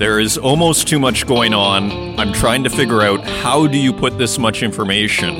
[0.00, 2.18] There is almost too much going on.
[2.18, 5.34] I'm trying to figure out how do you put this much information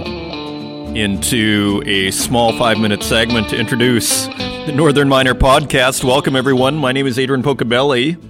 [0.94, 6.04] into a small five minute segment to introduce the Northern Miner podcast.
[6.04, 6.76] Welcome, everyone.
[6.76, 8.22] My name is Adrian Pocobelli,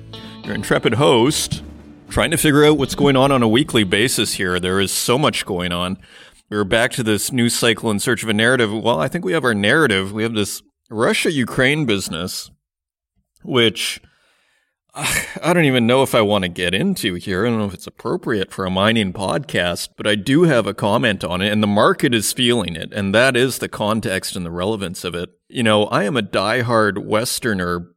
[0.46, 1.64] your intrepid host,
[2.10, 4.60] trying to figure out what's going on on a weekly basis here.
[4.60, 5.98] There is so much going on.
[6.48, 8.72] We're back to this news cycle in search of a narrative.
[8.72, 10.12] Well, I think we have our narrative.
[10.12, 12.52] We have this Russia Ukraine business,
[13.42, 14.00] which
[14.94, 17.46] I don't even know if I want to get into here.
[17.46, 20.74] I don't know if it's appropriate for a mining podcast, but I do have a
[20.74, 24.44] comment on it, and the market is feeling it, and that is the context and
[24.44, 25.30] the relevance of it.
[25.48, 27.92] You know, I am a diehard Westerner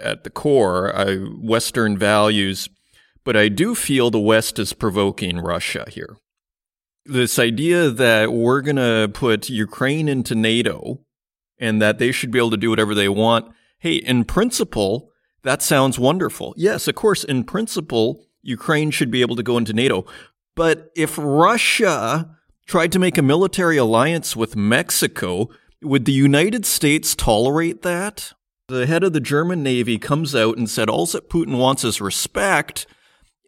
[0.00, 2.68] at the core, I, Western values,
[3.24, 6.16] but I do feel the West is provoking Russia here.
[7.04, 11.00] This idea that we're going to put Ukraine into NATO
[11.58, 13.52] and that they should be able to do whatever they want.
[13.78, 15.11] Hey, in principle,
[15.44, 16.54] that sounds wonderful.
[16.56, 20.04] Yes, of course, in principle, Ukraine should be able to go into NATO.
[20.54, 25.48] But if Russia tried to make a military alliance with Mexico,
[25.82, 28.32] would the United States tolerate that?
[28.68, 32.00] The head of the German Navy comes out and said all that Putin wants is
[32.00, 32.86] respect.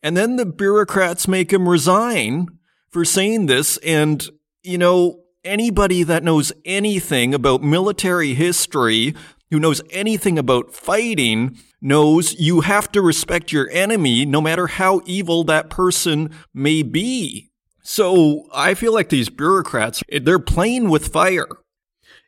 [0.03, 2.49] And then the bureaucrats make him resign
[2.91, 3.77] for saying this.
[3.79, 4.29] And,
[4.63, 9.15] you know, anybody that knows anything about military history,
[9.51, 15.01] who knows anything about fighting, knows you have to respect your enemy no matter how
[15.07, 17.51] evil that person may be.
[17.83, 21.49] So I feel like these bureaucrats, eh, they're playing with fire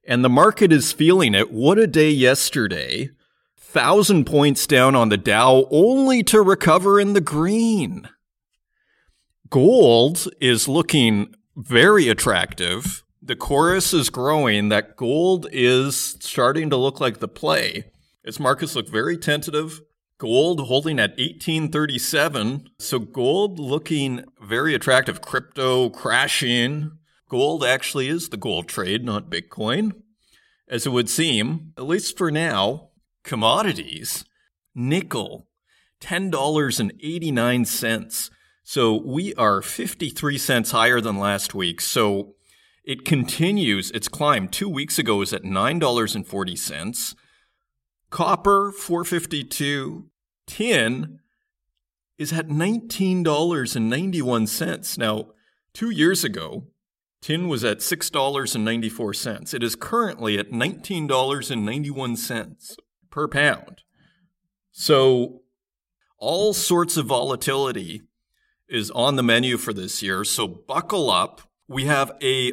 [0.07, 1.51] and the market is feeling it.
[1.51, 3.11] What a day yesterday.
[3.59, 8.09] Thousand points down on the Dow only to recover in the green.
[9.51, 13.03] Gold is looking very attractive.
[13.27, 17.91] The chorus is growing that gold is starting to look like the play.
[18.23, 19.81] Its markets look very tentative.
[20.19, 22.69] Gold holding at 1837.
[22.79, 25.23] So gold looking very attractive.
[25.23, 26.93] Crypto crashing.
[27.29, 29.95] Gold actually is the gold trade, not Bitcoin.
[30.69, 32.91] As it would seem, at least for now,
[33.25, 34.25] commodities,
[34.73, 35.49] nickel,
[36.01, 38.31] $10.89.
[38.63, 41.81] So we are 53 cents higher than last week.
[41.81, 42.36] So
[42.87, 44.49] it continues its climb.
[44.49, 47.17] Two weeks ago it was at $9.40.
[48.11, 50.09] Copper, 452.
[50.47, 51.19] Tin
[52.17, 54.99] is at $19.91.
[54.99, 55.27] Now,
[55.75, 56.69] two years ago,
[57.21, 59.53] tin was at $6.94.
[59.53, 62.77] It is currently at $19.91
[63.11, 63.83] per pound.
[64.71, 65.41] So,
[66.19, 68.03] all sorts of volatility
[68.69, 70.23] is on the menu for this year.
[70.23, 71.41] So, buckle up.
[71.69, 72.53] We have a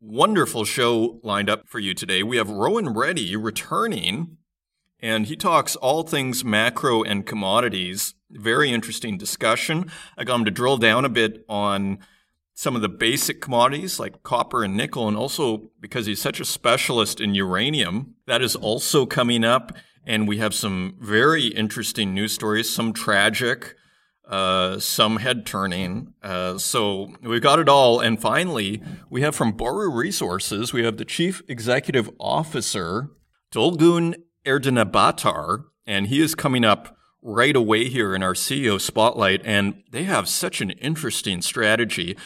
[0.00, 2.22] wonderful show lined up for you today.
[2.22, 4.38] We have Rohan Reddy returning
[5.02, 8.14] and he talks all things macro and commodities.
[8.30, 9.90] Very interesting discussion.
[10.16, 11.98] I got him to drill down a bit on
[12.54, 16.44] some of the basic commodities like copper and nickel, and also because he's such a
[16.44, 19.72] specialist in uranium, that is also coming up.
[20.04, 23.76] And we have some very interesting news stories, some tragic,
[24.30, 26.14] uh, some head turning.
[26.22, 27.98] Uh, so we've got it all.
[27.98, 28.80] And finally,
[29.10, 33.10] we have from Boroo Resources, we have the Chief Executive Officer,
[33.50, 34.14] Dulguun
[34.46, 39.42] Erdene and he is coming up right away here in our CEO spotlight.
[39.44, 42.16] And they have such an interesting strategy.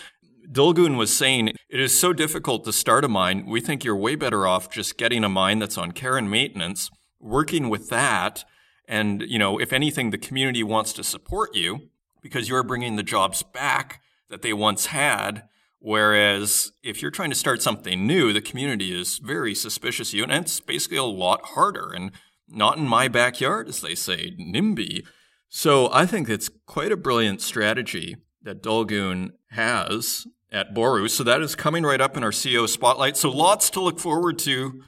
[0.52, 3.46] Dulguun was saying, it is so difficult to start a mine.
[3.46, 6.90] We think you're way better off just getting a mine that's on care and maintenance,
[7.18, 8.44] working with that.
[8.86, 11.88] And, you know, if anything, the community wants to support you
[12.24, 15.44] because you're bringing the jobs back that they once had.
[15.78, 20.22] Whereas if you're trying to start something new, the community is very suspicious of you,
[20.24, 21.92] and it's basically a lot harder.
[21.94, 22.10] And
[22.48, 25.04] not in my backyard, as they say, NIMBY.
[25.50, 31.10] So I think it's quite a brilliant strategy that Dulguun has at Boroo.
[31.10, 33.18] So that is coming right up in our CEO spotlight.
[33.18, 34.82] So lots to look forward to.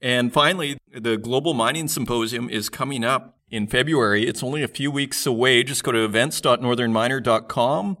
[0.00, 4.26] And finally, the Global Mining Symposium is coming up in February.
[4.26, 5.62] It's only a few weeks away.
[5.62, 7.98] Just go to events.northernminer.com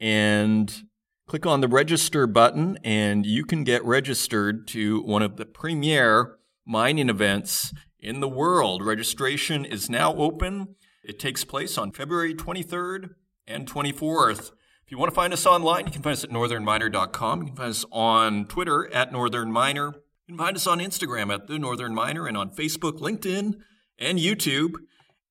[0.00, 0.82] and
[1.28, 6.38] click on the register button, and you can get registered to one of the premier
[6.66, 8.84] mining events in the world.
[8.84, 10.74] Registration is now open.
[11.04, 13.10] It takes place on February 23rd
[13.46, 14.52] and 24th.
[14.84, 17.42] If you want to find us online, you can find us at northernminer.com.
[17.42, 19.94] You can find us on Twitter at northernminer.
[19.94, 23.56] You can find us on Instagram at The Northern Miner and on Facebook, LinkedIn,
[24.00, 24.74] and YouTube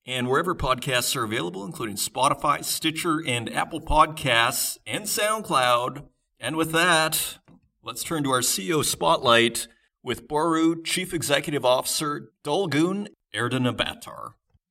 [0.06, 6.06] and wherever podcasts are available, including Spotify, Stitcher, and Apple Podcasts, and SoundCloud.
[6.40, 7.40] And with that,
[7.84, 9.68] let's turn to our CEO spotlight
[10.04, 13.76] with Boroo Chief Executive Officer Dulguun Erdene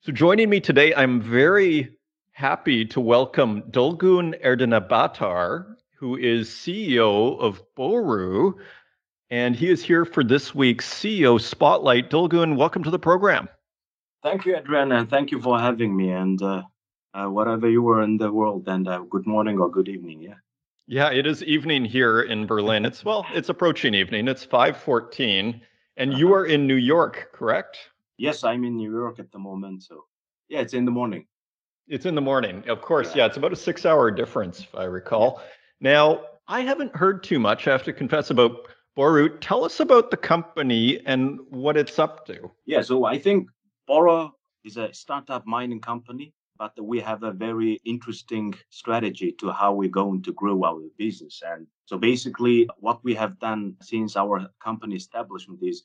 [0.00, 1.92] So joining me today, I'm very
[2.32, 8.54] happy to welcome Dulguun Erdenebaatar, who is CEO of Boroo,
[9.30, 12.10] and he is here for this week's CEO Spotlight.
[12.10, 13.48] Dulguun, welcome to the program.
[14.22, 16.10] Thank you, Adrian, and thank you for having me.
[16.10, 16.62] And uh,
[17.14, 20.20] uh, whatever you were in the world, and uh, good morning or good evening.
[20.20, 20.34] Yeah.
[20.86, 22.84] Yeah, it is evening here in Berlin.
[22.86, 24.26] It's well, it's approaching evening.
[24.26, 25.60] It's five fourteen,
[25.98, 26.18] and uh-huh.
[26.18, 27.78] you are in New York, correct?
[28.16, 29.82] Yes, I'm in New York at the moment.
[29.82, 30.04] So
[30.48, 31.26] yeah, it's in the morning.
[31.88, 33.10] It's in the morning, of course.
[33.10, 35.42] Yeah, yeah it's about a six-hour difference, if I recall.
[35.80, 37.68] Now, I haven't heard too much.
[37.68, 39.38] I have to confess about Boroo.
[39.40, 42.50] Tell us about the company and what it's up to.
[42.66, 43.48] Yeah, so I think
[43.88, 44.30] Boroo
[44.64, 49.88] is a startup mining company but we have a very interesting strategy to how we're
[49.88, 51.40] going to grow our business.
[51.46, 55.84] And so basically, what we have done since our company establishment is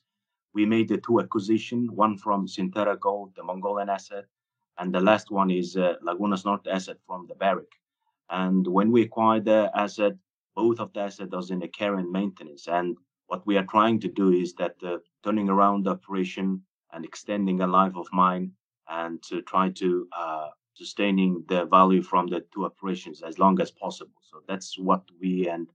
[0.52, 4.24] we made the two acquisition, one from Centerra Gold, the Mongolian asset,
[4.78, 7.70] and the last one is uh, Lagunas Norte asset from the Barrick.
[8.30, 10.14] And when we acquired the asset,
[10.56, 12.66] both of the assets are in a care and maintenance.
[12.66, 12.96] And
[13.28, 16.62] what we are trying to do is that uh, turning around the operation
[16.94, 18.52] and extending a life of mine
[18.88, 23.70] and to try to uh, sustaining the value from the two operations as long as
[23.70, 24.20] possible.
[24.22, 25.68] So that's what we and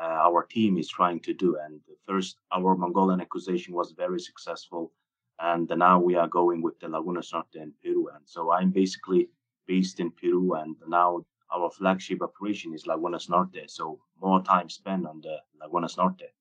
[0.00, 1.56] uh, our team is trying to do.
[1.64, 4.92] And first, our Mongolian acquisition was very successful,
[5.38, 8.08] and now we are going with the Lagunas Norte in Peru.
[8.14, 9.28] And so I'm basically
[9.66, 11.24] based in Peru, and now
[11.54, 13.68] our flagship operation is Lagunas Norte.
[13.68, 16.32] So more time spent on the Lagunas Norte.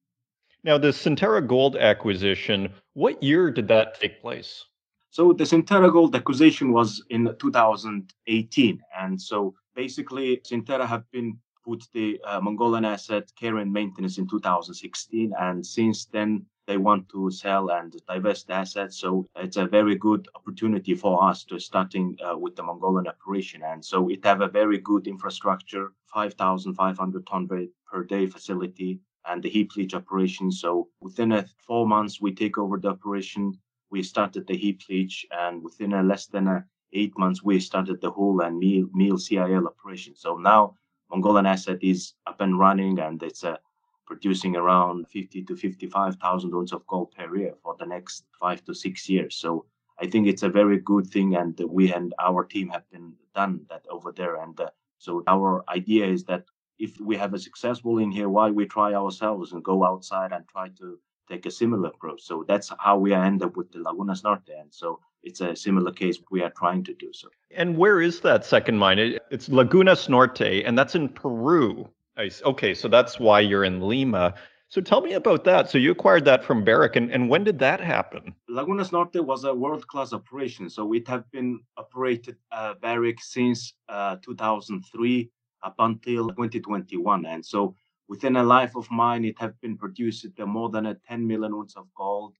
[0.62, 4.66] Now, the Centerra Gold acquisition, what year did that take place?
[5.10, 8.82] So the Centerra Gold acquisition was in 2018.
[9.00, 14.28] And so basically, Centerra have been put the uh, Mongolian asset care and maintenance in
[14.28, 15.34] 2016.
[15.40, 19.00] And since then, they want to sell and divest the assets.
[19.00, 23.62] So it's a very good opportunity for us to starting uh, with the Mongolian operation.
[23.64, 29.50] And so it have a very good infrastructure, 5,500 ton per day facility and the
[29.50, 30.52] heap leach operation.
[30.52, 35.26] So within a four months, we take over the operation we started the heap leach,
[35.32, 39.18] and within a less than a eight months, we started the whole and meal, meal
[39.18, 40.16] CIL operation.
[40.16, 40.76] So now
[41.10, 43.58] Mongolian asset is up and running, and it's uh,
[44.06, 48.74] producing around 50 to 55,000 ounces of gold per year for the next five to
[48.74, 49.36] six years.
[49.36, 49.66] So
[50.00, 53.66] I think it's a very good thing, and we and our team have been done
[53.70, 54.36] that over there.
[54.36, 56.46] And uh, so our idea is that
[56.80, 60.48] if we have a successful in here, why we try ourselves and go outside and
[60.48, 60.98] try to
[61.30, 62.24] take a similar approach.
[62.24, 64.50] So that's how we end up with the Lagunas Norte.
[64.58, 67.28] And so it's a similar case we are trying to do so.
[67.52, 69.20] And where is that second mine?
[69.30, 71.88] It's Lagunas Norte, and that's in Peru.
[72.18, 74.34] Okay, so that's why you're in Lima.
[74.70, 75.70] So tell me about that.
[75.70, 78.36] So you acquired that from Barrick, and, and when did that happen?
[78.50, 80.70] Lagunas Norte was a world-class operation.
[80.70, 85.30] So it had been operated uh, Barrick since uh, 2003
[85.64, 87.26] up until 2021.
[87.26, 87.76] And so
[88.08, 91.78] within a life of mine, it have been produced more than a 10 million ounces
[91.78, 92.34] of gold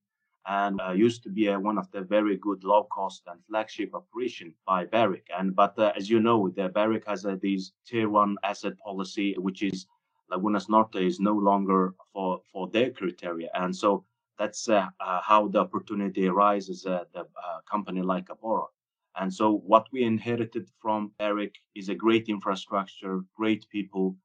[0.46, 3.94] and uh, used to be a, one of the very good low cost and flagship
[3.94, 5.26] operation by Barrick.
[5.36, 9.34] And but uh, as you know, the Barrick has uh, these tier one asset policy,
[9.38, 9.86] which is
[10.32, 14.04] Lagunas Norte is no longer for for their criteria, and so
[14.38, 18.68] that's uh, uh, how the opportunity arises at the uh, company like a Boroo.
[19.18, 24.16] And so what we inherited from Barrick is a great infrastructure, great people,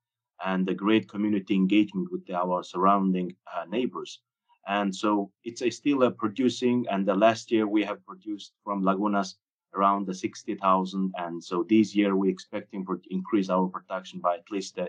[0.45, 4.21] and a great community engagement with our surrounding uh, neighbors.
[4.67, 8.83] And so it's a still a producing, and the last year we have produced from
[8.83, 9.35] Lagunas
[9.75, 11.13] around the 60,000.
[11.17, 14.87] And so this year we're expecting to increase our production by at least uh,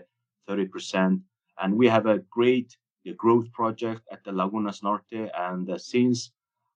[0.49, 1.21] 30%.
[1.59, 2.75] And we have a great
[3.07, 5.29] uh, growth project at the Lagunas Norte.
[5.37, 6.31] And uh, since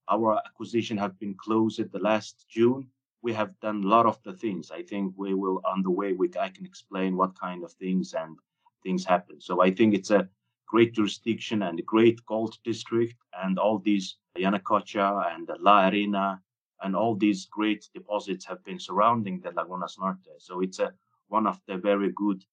[0.10, 2.88] our acquisition have been closed the last June,
[3.22, 4.72] we have done a lot of the things.
[4.72, 8.14] I think we will on the way we I can explain what kind of things
[8.14, 8.38] and
[8.84, 9.40] things happen.
[9.40, 10.28] So I think it's a
[10.68, 16.42] great jurisdiction and a great gold district, and all these Yanacocha and La Arena
[16.84, 20.40] and all these great deposits have been surrounding the Lagunas Norte.
[20.40, 20.94] So it's a
[21.28, 22.44] one of the very good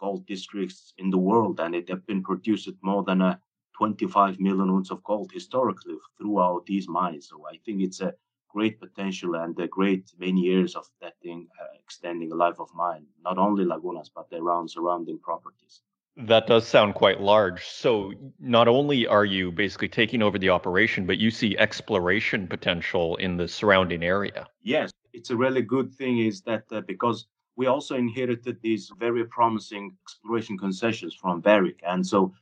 [0.00, 3.40] gold districts in the world, and it have been produced more than a
[3.76, 7.28] 25 million ounces of gold historically throughout these mines.
[7.28, 8.12] So I think it's a
[8.58, 12.68] great potential and a great many years of that thing uh, extending the life of
[12.74, 15.74] mine, not only Lagunas, but around surrounding properties.
[16.32, 17.60] That does sound quite large.
[17.84, 23.14] So not only are you basically taking over the operation, but you see exploration potential
[23.24, 24.48] in the surrounding area.
[24.74, 27.18] Yes, it's a really good thing is that uh, because
[27.54, 31.78] we also inherited these very promising exploration concessions from Barrick.
[31.92, 32.32] And so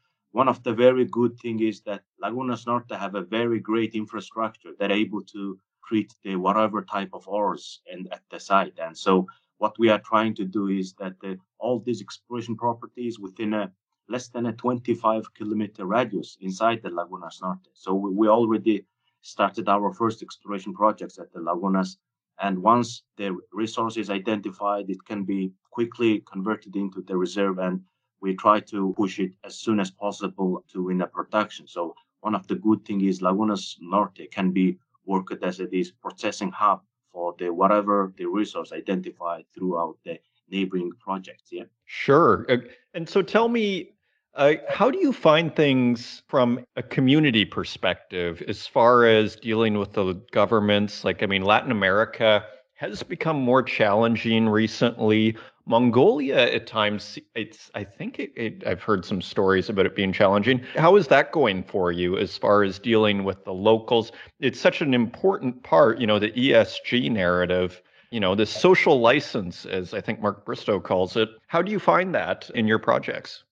[0.41, 4.73] one of the very good thing is that Lagunas Norte have a very great infrastructure
[4.79, 8.79] that are able to treat the whatever type of ores and at the site.
[8.79, 9.27] And so
[9.59, 13.73] what we are trying to do is that uh, all these exploration properties within a
[14.09, 17.69] less than a 25 kilometer radius inside the Lagunas Norte.
[17.75, 18.85] So we, we already
[19.23, 21.97] started our first exploration projects at the Lagunas.
[22.39, 27.59] And once the resource is identified, it can be quickly converted into the reserve.
[27.59, 27.81] And
[28.21, 31.67] we try to push it as soon as possible to in a production.
[31.67, 35.91] So one of the good thing is Lagunas Norte can be worked as it is
[35.91, 36.83] processing hub
[37.13, 40.19] for the whatever the resource identified throughout the
[40.51, 41.51] neighboring projects.
[41.51, 41.65] Yeah.
[41.87, 42.47] Sure.
[42.49, 42.59] Uh,
[42.95, 43.91] and so tell me,
[44.35, 49.95] uh, how do you find things from a community perspective as far as dealing with
[49.95, 51.05] the governments?
[51.05, 52.45] Like, I mean, Latin America
[52.77, 55.37] has become more challenging recently.
[55.67, 57.71] Mongolia, at times, it's.
[57.75, 60.61] I think it, it, I've heard some stories about it being challenging.
[60.77, 64.13] How is that going for you as far as dealing with the locals?
[64.39, 67.83] It's such an important part, you know, the ESG narrative.
[68.13, 71.29] You know, the social license, as I think Mark Bristow calls it.
[71.49, 73.43] How do you find that in your projects?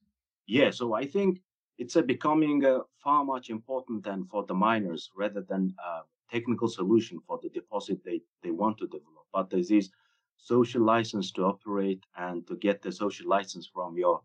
[0.47, 1.41] Yeah, so I think
[1.77, 6.03] it's becoming uh, far much important than for the miners rather than a
[6.35, 9.25] technical solution for the deposit they, they want to develop.
[9.33, 9.89] But there's this
[10.37, 14.21] social license to operate and to get the social license from your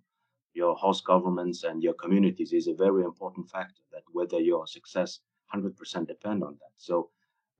[0.56, 5.20] your host governments and your communities is a very important factor that whether your success
[5.54, 7.10] 100% depend on that so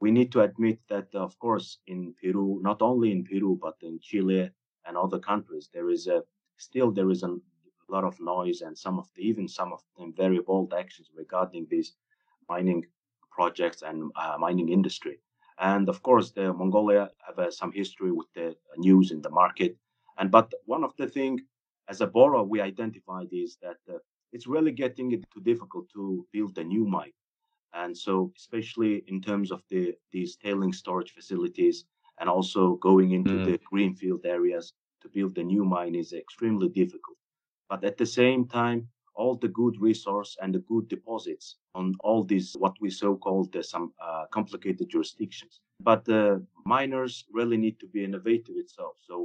[0.02, 4.00] we need to admit that of course in peru not only in peru but in
[4.08, 4.50] chile
[4.86, 6.20] and other countries there is a
[6.58, 7.38] still there is a
[7.96, 11.68] lot of noise and some of the, even some of them very bold actions regarding
[11.70, 11.94] these
[12.50, 12.84] mining
[13.40, 15.16] projects and uh, mining industry
[15.60, 19.76] and of course, the Mongolia have uh, some history with the news in the market.
[20.18, 21.42] And but one of the thing
[21.90, 23.98] as a Boroo we identified is that uh,
[24.32, 27.12] it's really getting it too difficult to build a new mine.
[27.74, 31.84] And so, especially in terms of the these tailing storage facilities
[32.20, 33.46] and also going into mm.
[33.46, 37.18] the greenfield areas to build a new mine is extremely difficult.
[37.70, 38.88] But at the same time,
[39.20, 43.54] all the good resource and the good deposits on all these what we so called
[43.56, 45.60] uh, some uh, complicated jurisdictions.
[45.82, 46.24] But the
[46.66, 48.96] miners really need to be innovative itself.
[49.08, 49.16] So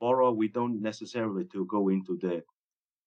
[0.00, 2.44] Boroo we don't necessarily to go into the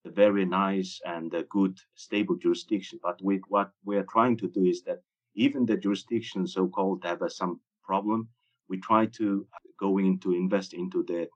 [0.05, 2.99] the very nice and uh, good stable jurisdiction.
[3.07, 5.01] But with what we are trying to do is that
[5.35, 8.29] even the jurisdictions so called have uh, some problem,
[8.69, 9.45] we try to
[9.79, 11.27] go into invest into the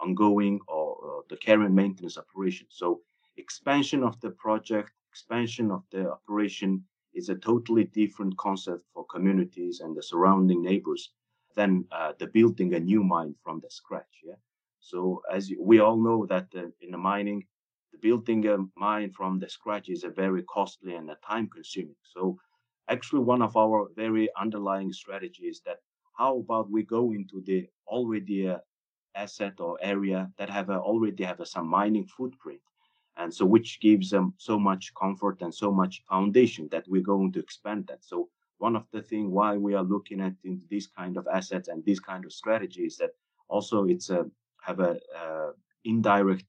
[0.00, 2.66] ongoing or uh, the care and maintenance operation.
[2.70, 3.00] So
[3.36, 9.80] expansion of the project, expansion of the operation is a totally different concept for communities
[9.80, 11.12] and the surrounding neighbors
[11.54, 14.20] than uh, the building a new mine from the scratch.
[14.22, 14.34] Yeah.
[14.80, 17.46] So as we all know that uh, in the mining,
[17.92, 21.96] the building a mine from the scratch is a very costly and a time consuming.
[22.02, 22.38] So
[22.88, 25.78] actually one of our very underlying strategies that
[26.18, 28.58] how about we go into the already uh,
[29.14, 32.60] asset or area that have already have some mining footprint
[33.16, 37.32] and so which gives them so much comfort and so much foundation that we're going
[37.32, 38.04] to expand that.
[38.04, 41.68] So one of the thing why we are looking at in these kind of assets
[41.68, 43.10] and these kind of strategies that
[43.48, 44.26] also it's a
[44.62, 45.52] have a uh,
[45.84, 46.44] indirect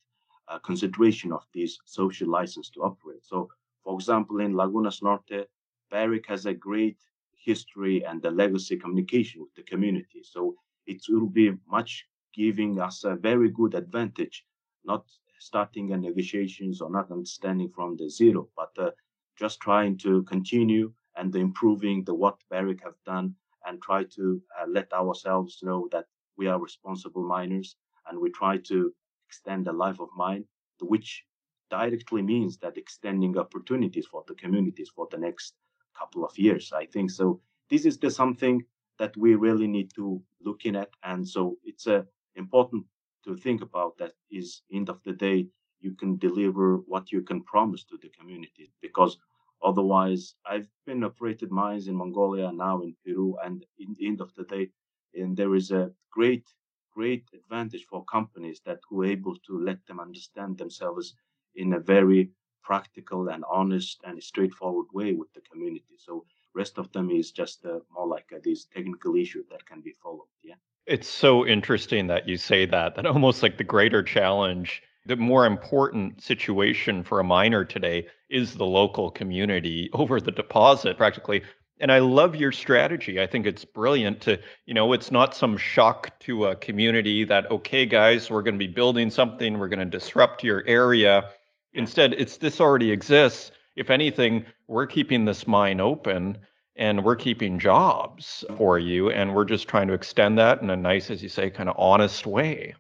[0.48, 3.24] uh, consideration of this social license to operate.
[3.26, 3.50] So
[3.84, 5.48] for example in lagunas norte
[5.92, 6.98] barrick has a great
[7.34, 10.22] history and the legacy communication with the community.
[10.24, 10.56] So
[10.86, 14.46] it will be much giving us a very good advantage
[14.86, 15.06] not
[15.40, 18.92] starting a negotiations or not understanding from the zero, but uh,
[19.38, 24.66] just trying to continue and improving the what Barrick have done and try to uh,
[24.68, 26.06] let ourselves know that
[26.38, 27.76] we are responsible miners
[28.08, 28.94] and we try to
[29.28, 30.46] extend the life of mine,
[30.82, 31.26] which
[31.70, 35.54] directly means that extending opportunities for the communities for the next
[35.98, 36.72] couple of years.
[36.74, 37.42] I think so.
[37.70, 38.64] This is the something
[39.00, 42.86] that we really need to look in at, and so it's a important
[43.28, 45.48] to think about that is end of the day
[45.80, 48.72] you can deliver what you can promise to the community.
[48.82, 49.18] Because
[49.64, 54.32] otherwise i've been operated mines in mongolia now in peru and in the end of
[54.36, 54.70] the day
[55.16, 56.46] and there is a great
[56.94, 61.16] great advantage for companies that were able to let them understand themselves
[61.56, 62.30] in a very
[62.64, 65.96] practical and honest and straightforward way with the community.
[65.98, 69.82] So rest of them is just uh, more like uh, these technical issues that can
[69.82, 70.56] be followed yeah
[70.88, 75.46] it's so interesting that you say that, that almost like the greater challenge, the more
[75.46, 81.44] important situation for a miner today is the local community over the deposit practically.
[81.80, 83.22] And I love your strategy.
[83.22, 87.52] I think it's brilliant to, you know, it's not some shock to a community that,
[87.52, 91.30] okay, guys, we're going to be building something, we're going to disrupt your area.
[91.74, 93.52] Instead, it's this already exists.
[93.76, 96.40] If anything, we're keeping this mine open
[96.78, 100.76] and we're keeping jobs for you and we're just trying to extend that in a
[100.76, 102.74] nice as you say kind of honest way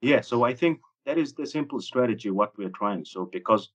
[0.00, 3.04] Yeah, so I think that is the simple strategy what we're trying.
[3.04, 3.70] So because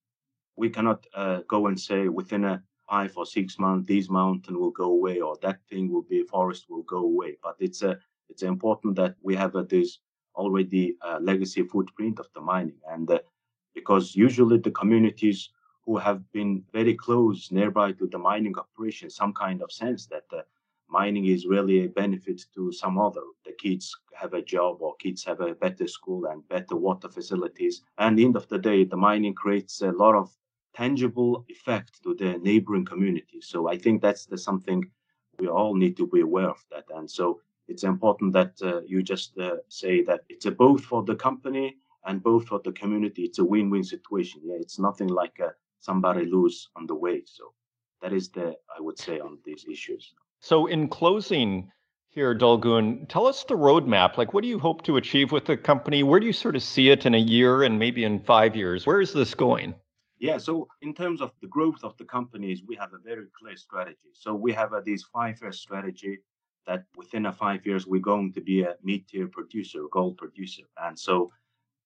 [0.56, 4.72] we cannot uh, go and say within a five or six months this mountain will
[4.72, 7.38] go away or that thing will be forest will go away.
[7.42, 7.98] But it's a
[8.30, 10.00] it's important that we have a, this
[10.36, 13.20] already uh, legacy footprint of the mining and uh,
[13.74, 15.50] because usually the communities
[15.90, 20.28] who have been very close nearby to the mining operation some kind of sense that
[20.32, 20.42] uh,
[20.88, 23.24] mining is really a benefit to some other.
[23.44, 27.82] The kids have a job or kids have a better school and better water facilities.
[27.98, 30.30] And the end of the day, the mining creates a lot of
[30.76, 33.48] tangible effect to the neighboring communities.
[33.48, 34.86] So I think that's the something
[35.40, 36.86] we all need to be aware of that.
[36.96, 41.02] And so it's important that uh, you just uh, say that it's a both for
[41.02, 43.24] the company and both for the community.
[43.24, 44.42] It's a win-win situation.
[44.44, 47.24] Yeah, it's nothing like uh, somebody lose on the way.
[47.26, 47.54] So
[48.02, 50.14] that is the I would say on these issues.
[50.42, 51.70] So, in closing
[52.08, 54.18] here, Dulguun, tell us the roadmap.
[54.18, 56.02] Like, what do you hope to achieve with the company?
[56.02, 58.86] Where do you sort of see it in a year and maybe in five years?
[58.86, 59.76] Where is this going?
[60.18, 63.56] Yeah, so in terms of the growth of the companies, we have a very clear
[63.56, 64.10] strategy.
[64.14, 66.20] So we have a, this five-year strategy
[66.68, 70.64] that within a five years we're going to be a mid-tier producer, gold producer.
[70.78, 71.32] And so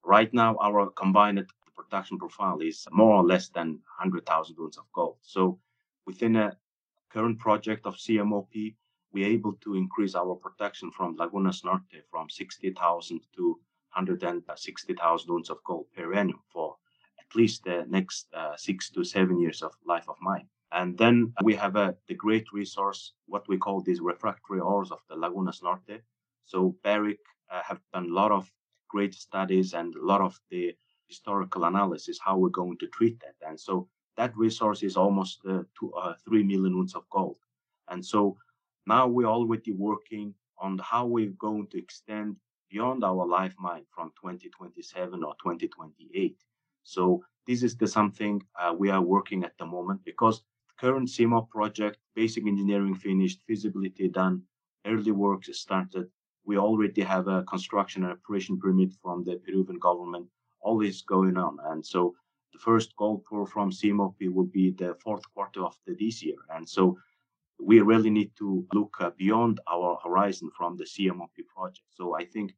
[0.03, 5.17] right now our combined production profile is more or less than 100,000 ounces of gold.
[5.21, 5.59] So
[6.05, 6.57] within a
[7.11, 8.75] current project of CMOP,
[9.13, 13.59] we're able to increase our production from Lagunas Norte from 60,000 to
[13.93, 16.75] 160,000 ounces of gold per annum for
[17.19, 20.47] at least the next uh, six to seven years of life of mine.
[20.71, 24.99] And then we have uh, the great resource, what we call these refractory ores of
[25.07, 26.01] the Lagunas Norte.
[26.45, 27.19] So Barrick
[27.51, 28.51] uh, have done a lot of
[28.89, 30.75] great studies and a lot of the
[31.07, 33.35] historical analysis how we're going to treat that.
[33.47, 33.87] And so
[34.17, 37.37] that resource is almost uh, to, uh, 3 million ounces of gold.
[37.89, 38.37] And so
[38.85, 42.35] now we're already working on how we're going to extend
[42.69, 46.37] beyond our life mine from 2027 or 2028.
[46.83, 50.43] So this is the something uh, we are working at the moment because
[50.79, 54.41] current CMOP project, basic engineering finished, feasibility done,
[54.85, 56.07] early works started.
[56.45, 60.27] We already have a construction and operation permit from the Peruvian government.
[60.81, 61.57] This going on.
[61.65, 62.15] And so
[62.51, 66.37] the first gold pour from CMOP will be the fourth quarter of the, this year.
[66.49, 66.97] And so
[67.59, 71.87] we really need to look uh, beyond our horizon from the CMOP project.
[71.89, 72.53] So I think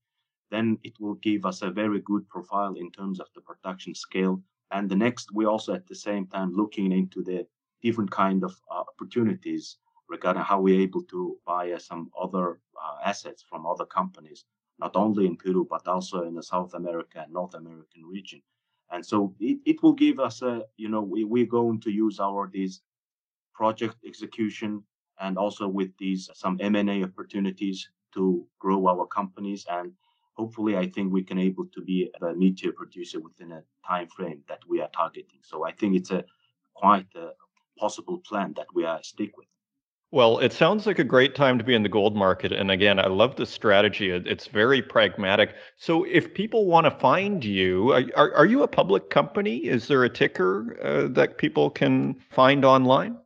[0.52, 4.42] then it will give us a very good profile in terms of the production scale.
[4.72, 7.46] And the next, we also at the same time looking into the
[7.82, 9.78] different kind of uh, opportunities
[10.10, 14.46] regarding how we're able to buy uh, some other uh, assets from other companies,
[14.80, 18.42] not only in Peru, but also in the South America and North American region.
[18.92, 22.20] And so it, it will give us a, you know, we, we're going to use
[22.20, 22.82] our these
[23.54, 24.84] project execution
[25.20, 29.94] and also with these some M&A opportunities to grow our companies and
[30.36, 34.42] hopefully I think we can able to be a mid-tier producer within a time frame
[34.50, 35.40] that we are targeting.
[35.42, 36.26] So I think it's a
[36.74, 37.32] quite a
[37.80, 39.48] possible plan that we are stick with.
[40.12, 42.52] Well, it sounds like a great time to be in the gold market.
[42.52, 44.12] And again, I love the strategy.
[44.12, 45.56] It's very pragmatic.
[45.78, 49.58] So, if people want to find you, are, are you a public company?
[49.58, 53.18] Is there a ticker uh, that people can find online?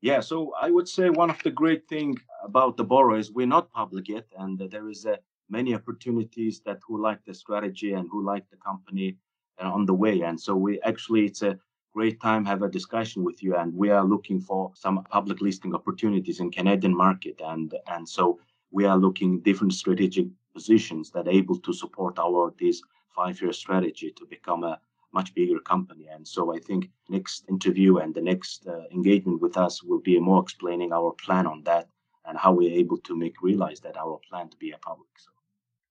[0.00, 3.46] Yeah, so I would say one of the great thing about the Boroo is we're
[3.46, 8.08] not public yet, and there is a many opportunities that who like the strategy and
[8.10, 9.16] who like the company
[9.62, 10.20] uh, on the way.
[10.20, 11.58] And so we actually it's a
[11.94, 15.74] great time have a discussion with you and we are looking for some public listing
[15.74, 18.38] opportunities in canadian market and and so
[18.72, 22.82] we are looking different strategic positions that are able to support our this
[23.14, 24.80] five year strategy to become a
[25.12, 26.08] much bigger company.
[26.08, 30.18] And so i think next interview and the next uh, engagement with us will be
[30.18, 31.88] more explaining our plan on that
[32.26, 35.33] and how we're able to make realize that our plan to be a public so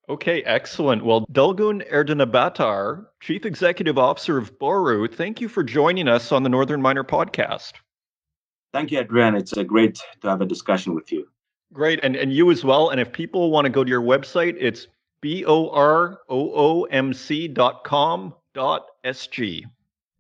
[0.10, 1.06] Okay, excellent.
[1.06, 6.50] Well, Dulguun Erdene Chief Executive Officer of Boroo, thank you for joining us on the
[6.50, 7.74] Northern Miner podcast.
[8.74, 9.36] Thank you, Adrian.
[9.36, 11.28] It's a great to have a discussion with you.
[11.72, 12.90] Great, and, and you as well.
[12.90, 14.88] And if people want to go to your website, it's
[15.22, 19.64] B O R O O M C dot com dot SG.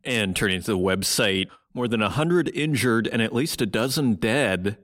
[0.05, 4.77] And turning to the website, more than 100 injured and at least a dozen dead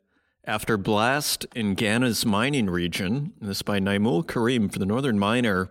[0.45, 5.69] after blast in Ghana's mining region, this by Naimul Karim for the Northern Miner,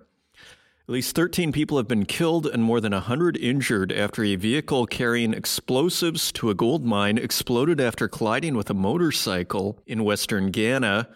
[0.88, 4.86] at least 13 people have been killed and more than 100 injured after a vehicle
[4.86, 11.08] carrying explosives to a gold mine exploded after colliding with a motorcycle in western Ghana.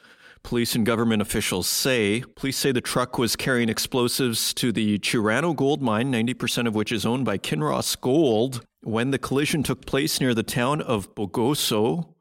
[0.42, 2.22] Police and government officials say.
[2.36, 6.92] Police say the truck was carrying explosives to the Chirano gold mine, 90% of which
[6.92, 8.66] is owned by Kinross Gold.
[8.82, 12.12] When the collision took place near the town of Bogoso,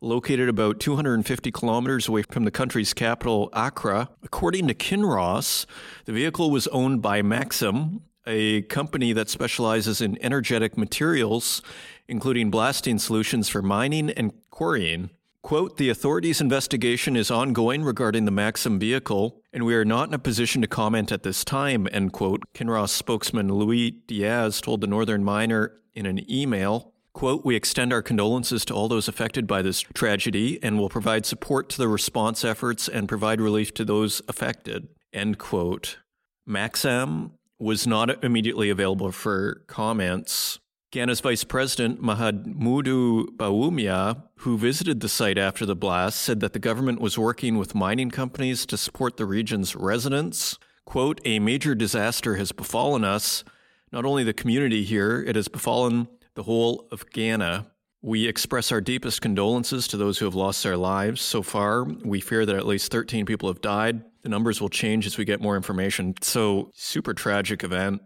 [0.00, 4.08] located about 250 kilometers away from the country's capital, Accra.
[4.22, 5.66] According to Kinross,
[6.04, 11.62] the vehicle was owned by Maxim, a company that specializes in energetic materials,
[12.08, 15.10] including blasting solutions for mining and quarrying.
[15.42, 20.14] Quote, the authorities' investigation is ongoing regarding the Maxim vehicle, and we are not in
[20.14, 22.42] a position to comment at this time, end quote.
[22.52, 26.89] Kinross spokesman Louis Diaz told the Northern Miner in an email.
[27.12, 31.26] Quote, we extend our condolences to all those affected by this tragedy and will provide
[31.26, 34.88] support to the response efforts and provide relief to those affected.
[35.12, 35.98] End quote.
[36.46, 40.60] Maxim was not immediately available for comments.
[40.92, 46.58] Ghana's Vice President Mahamudu Bawumia, who visited the site after the blast, said that the
[46.58, 50.58] government was working with mining companies to support the region's residents.
[50.84, 53.44] Quote, a major disaster has befallen us,
[53.92, 56.08] not only the community here, it has befallen
[56.40, 57.66] the whole of Ghana.
[58.00, 61.20] We express our deepest condolences to those who have lost their lives.
[61.20, 64.02] So far, we fear that at least 13 people have died.
[64.22, 66.14] The numbers will change as we get more information.
[66.22, 68.00] So, super tragic event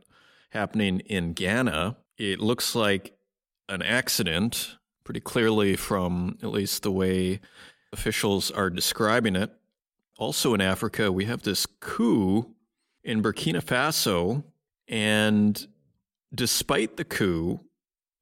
[0.51, 1.97] happening in Ghana.
[2.18, 3.16] It looks like
[3.68, 7.38] an accident, pretty clearly from at least the way
[7.92, 9.53] officials are describing it.
[10.18, 12.53] Also in Africa, we have this coup
[13.05, 14.42] in Burkina Faso.
[14.88, 15.64] And
[16.35, 17.61] despite the coup,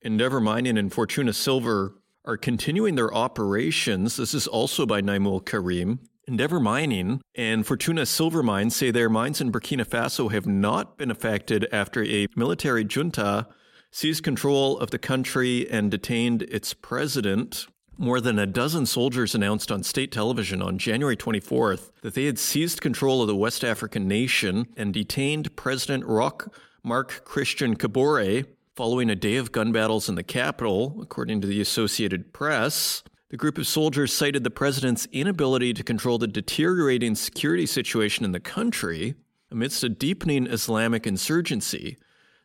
[0.04, 4.16] Endeavour Mining and Fortuna Silver are continuing their operations.
[4.16, 6.00] This is also by Naimul Karim.
[6.26, 11.10] Endeavour Mining and Fortuna Silver Mine say their mines in Burkina Faso have not been
[11.10, 13.46] affected after a military junta
[13.92, 17.66] seized control of the country and detained its president.
[17.96, 22.40] More than a dozen soldiers announced on state television on January 24th that they had
[22.40, 29.10] seized control of the West African nation and detained President Roch Marc Christian Kabore following
[29.10, 33.02] a day of gun battles in the capital, according to the Associated Press.
[33.28, 38.32] The group of soldiers cited the president's inability to control the deteriorating security situation in
[38.32, 39.14] the country
[39.50, 41.98] amidst a deepening Islamic insurgency.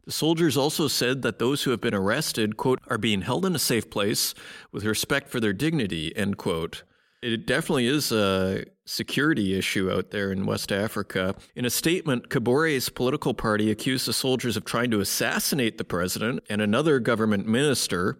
[0.06, 3.56] The soldiers also said that those who have been arrested, quote, are being held in
[3.56, 4.34] a safe place
[4.72, 6.84] with respect for their dignity, end quote.
[7.22, 11.36] It definitely is a security issue out there in West Africa.
[11.56, 16.44] In a statement, Kabore's political party accused the soldiers of trying to assassinate the president
[16.50, 18.20] and another government minister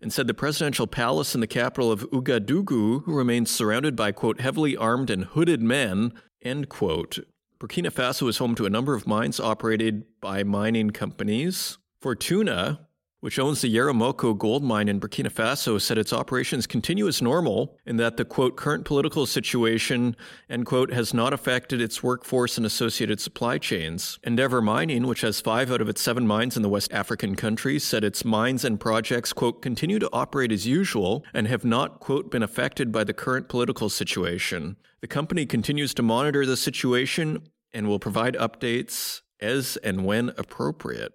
[0.00, 4.76] and said the presidential palace in the capital of Ouagadougou remains surrounded by, quote, heavily
[4.76, 7.18] armed and hooded men, end quote.
[7.58, 11.78] Burkina Faso is home to a number of mines operated by mining companies.
[12.00, 12.87] Fortuna,
[13.20, 17.76] which owns the Yaramoko gold mine in Burkina Faso, said its operations continue as normal
[17.84, 20.16] and that the quote current political situation
[20.48, 24.18] end quote has not affected its workforce and associated supply chains.
[24.22, 27.82] Endeavour Mining, which has five out of its seven mines in the West African countries,
[27.82, 32.30] said its mines and projects quote continue to operate as usual and have not quote
[32.30, 34.76] been affected by the current political situation.
[35.00, 41.12] The company continues to monitor the situation and will provide updates as and when appropriate.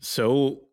[0.00, 0.65] So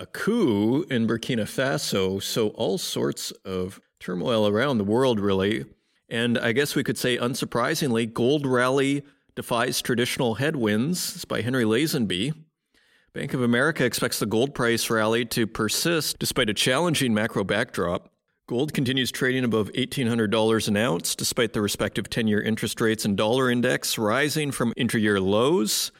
[0.00, 5.66] a coup in Burkina Faso, so all sorts of turmoil around the world, really.
[6.08, 9.04] And I guess we could say, unsurprisingly, gold rally
[9.36, 11.14] defies traditional headwinds.
[11.14, 12.32] It's by Henry Lazenby.
[13.12, 18.10] Bank of America expects the gold price rally to persist despite a challenging macro backdrop.
[18.46, 23.18] Gold continues trading above $1,800 an ounce despite the respective 10 year interest rates and
[23.18, 25.92] dollar index rising from inter-year lows.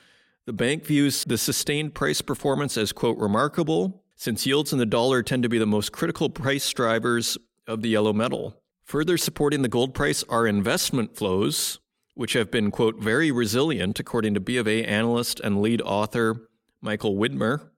[0.50, 5.22] The bank views the sustained price performance as, quote, remarkable, since yields in the dollar
[5.22, 8.60] tend to be the most critical price drivers of the yellow metal.
[8.82, 11.78] Further supporting the gold price are investment flows,
[12.14, 16.48] which have been, quote, very resilient, according to B of A analyst and lead author
[16.80, 17.68] Michael Widmer.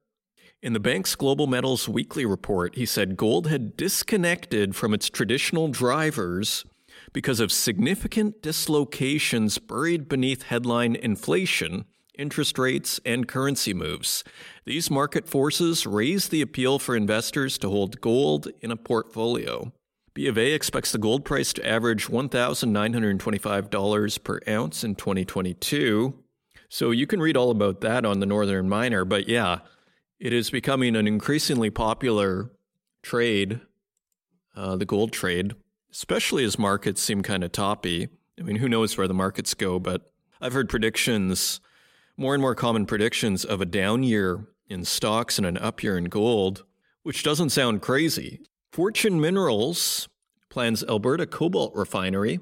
[0.62, 5.68] In the bank's Global Metals weekly report, he said gold had disconnected from its traditional
[5.68, 6.64] drivers
[7.12, 14.24] because of significant dislocations buried beneath headline inflation interest rates, and currency moves.
[14.64, 19.72] These market forces raise the appeal for investors to hold gold in a portfolio.
[20.14, 26.14] B of A expects the gold price to average $1,925 per ounce in 2022.
[26.68, 29.60] So you can read all about that on the Northern Miner, but yeah,
[30.18, 32.50] it is becoming an increasingly popular
[33.02, 33.60] trade,
[34.54, 35.54] uh, the gold trade,
[35.90, 38.08] especially as markets seem kind of toppy.
[38.38, 41.60] I mean, who knows where the markets go, but I've heard predictions
[42.22, 45.98] more and more common predictions of a down year in stocks and an up year
[45.98, 46.64] in gold,
[47.02, 48.40] which doesn't sound crazy.
[48.70, 50.08] Fortune Minerals
[50.48, 52.38] plans Alberta Cobalt Refinery,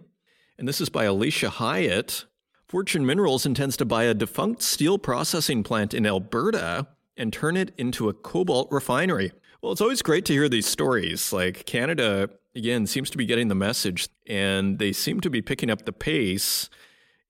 [0.58, 2.26] and this is by Alisha Hiyate.
[2.68, 7.72] Fortune Minerals intends to buy a defunct steel processing plant in Alberta and turn it
[7.78, 9.32] into a cobalt refinery.
[9.62, 11.32] Well, it's always great to hear these stories.
[11.32, 15.70] Like Canada again, seems to be getting the message, and they seem to be picking
[15.70, 16.68] up the pace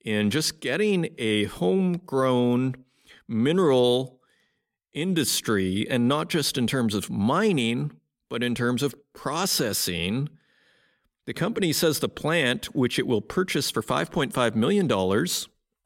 [0.05, 2.77] in just getting a homegrown
[3.29, 4.21] mineral
[4.93, 7.93] industry, and not just in terms of mining,
[8.29, 10.29] but in terms of processing.
[11.27, 14.89] The company says the plant, which it will purchase for $5.5 million,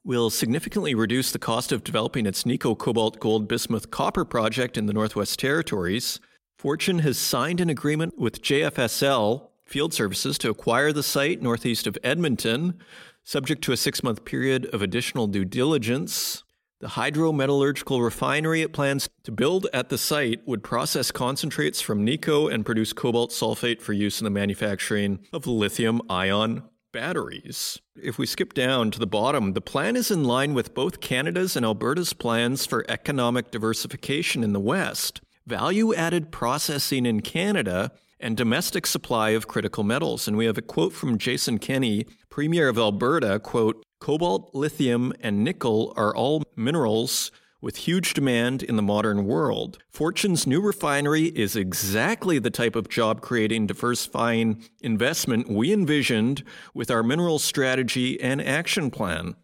[0.05, 4.87] will significantly reduce the cost of developing its Nico Cobalt Gold Bismuth Copper project in
[4.87, 6.21] the Northwest Territories.
[6.57, 11.99] Fortune has signed an agreement with JFSL Field Services to acquire the site northeast of
[12.05, 12.79] Edmonton,
[13.25, 16.45] subject to a six month period of additional due diligence.
[16.81, 22.47] The hydrometallurgical refinery it plans to build at the site would process concentrates from Nico
[22.47, 27.81] and produce cobalt sulfate for use in the manufacturing of lithium ion batteries.
[27.97, 31.57] If we skip down to the bottom, the plan is in line with both Canada's
[31.57, 37.93] and Alberta's plans for economic diversification in the West, value added processing in Canada,
[38.25, 40.27] and domestic supply of critical metals.
[40.27, 45.45] And we have a quote from Jason Kenney, Premier of Alberta, quote, Cobalt, lithium, and
[45.45, 49.77] nickel are all minerals with huge demand in the modern world.
[49.91, 56.91] Fortune's new refinery is exactly the type of job creating, diversifying investment we envisioned with
[56.91, 59.35] our mineral strategy and action plan.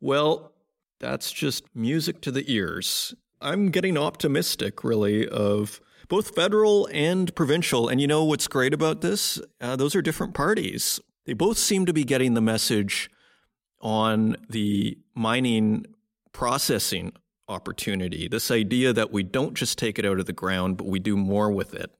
[0.00, 0.52] Well,
[1.00, 3.12] that's just music to the ears.
[3.40, 5.80] I'm getting optimistic, really, of
[6.12, 7.88] both federal and provincial.
[7.88, 9.40] And you know what's great about this?
[9.62, 11.00] Uh, those are different parties.
[11.24, 13.08] They both seem to be getting the message
[13.80, 15.86] on the mining
[16.32, 17.14] processing
[17.48, 20.98] opportunity, this idea that we don't just take it out of the ground, but we
[20.98, 21.90] do more with it.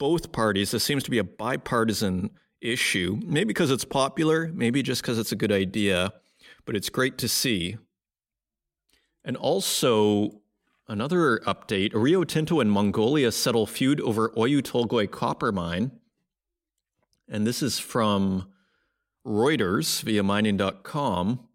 [0.00, 2.30] Both parties, this seems to be a bipartisan
[2.60, 6.12] issue, maybe because it's popular, maybe just because it's a good idea,
[6.64, 7.76] but it's great to see.
[9.24, 10.40] And also,
[10.90, 15.92] another update Rio Tinto and Mongolia settle feud over Oyu Tolgoi copper mine.
[17.28, 18.48] And this is from
[19.24, 21.46] Reuters via mining.com.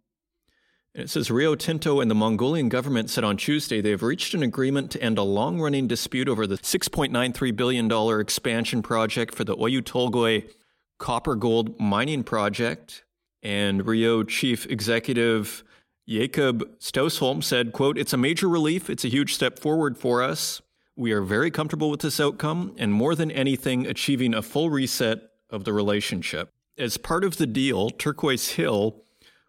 [0.93, 4.41] It says Rio Tinto and the Mongolian government said on Tuesday they have reached an
[4.41, 9.58] agreement to end a long running dispute over the $6.93 billion expansion project for the
[9.58, 10.50] Oyu Tolgoi
[10.98, 13.04] copper gold mining project.
[13.43, 15.65] And Rio chief executive
[16.08, 18.89] Jakob Stausholm said, quote, It's a major relief.
[18.89, 20.62] It's a huge step forward for us.
[20.96, 25.20] We are very comfortable with this outcome and more than anything, achieving a full reset
[25.50, 26.52] of the relationship.
[26.78, 29.04] As part of the deal, Turquoise Hill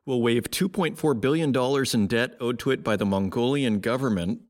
[0.04, 1.54] will waive $2.4 billion
[1.94, 4.40] in debt owed to it by the Mongolian government.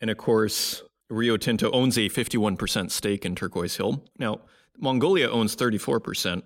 [0.00, 4.04] And of course, Rio Tinto owns a 51% stake in Turquoise Hill.
[4.18, 4.40] Now,
[4.78, 6.42] Mongolia owns 34%.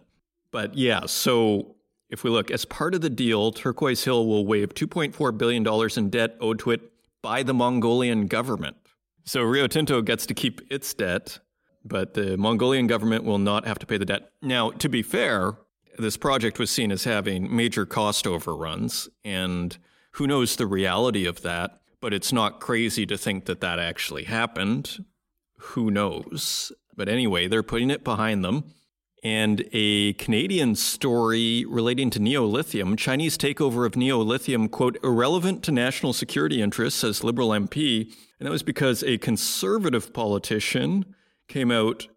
[0.50, 1.76] But yeah, so
[2.10, 6.10] if we look, as part of the deal, Turquoise Hill will waive $2.4 billion in
[6.10, 6.92] debt owed to it
[7.22, 8.76] by the Mongolian government.
[9.24, 11.38] So Rio Tinto gets to keep its debt,
[11.84, 14.30] but the Mongolian government will not have to pay the debt.
[14.42, 15.54] Now, to be fair,
[15.98, 19.78] this project was seen as having major cost overruns, and
[20.12, 24.24] who knows the reality of that, but it's not crazy to think that that actually
[24.24, 25.04] happened.
[25.58, 26.72] Who knows?
[26.96, 28.74] But anyway, they're putting it behind them.
[29.22, 35.62] And a Canadian story relating to Neo Lithium, Chinese takeover of Neo Lithium, quote, irrelevant
[35.64, 38.14] to national security interests, says Liberal MP.
[38.38, 41.14] And that was because a conservative politician
[41.48, 42.08] came out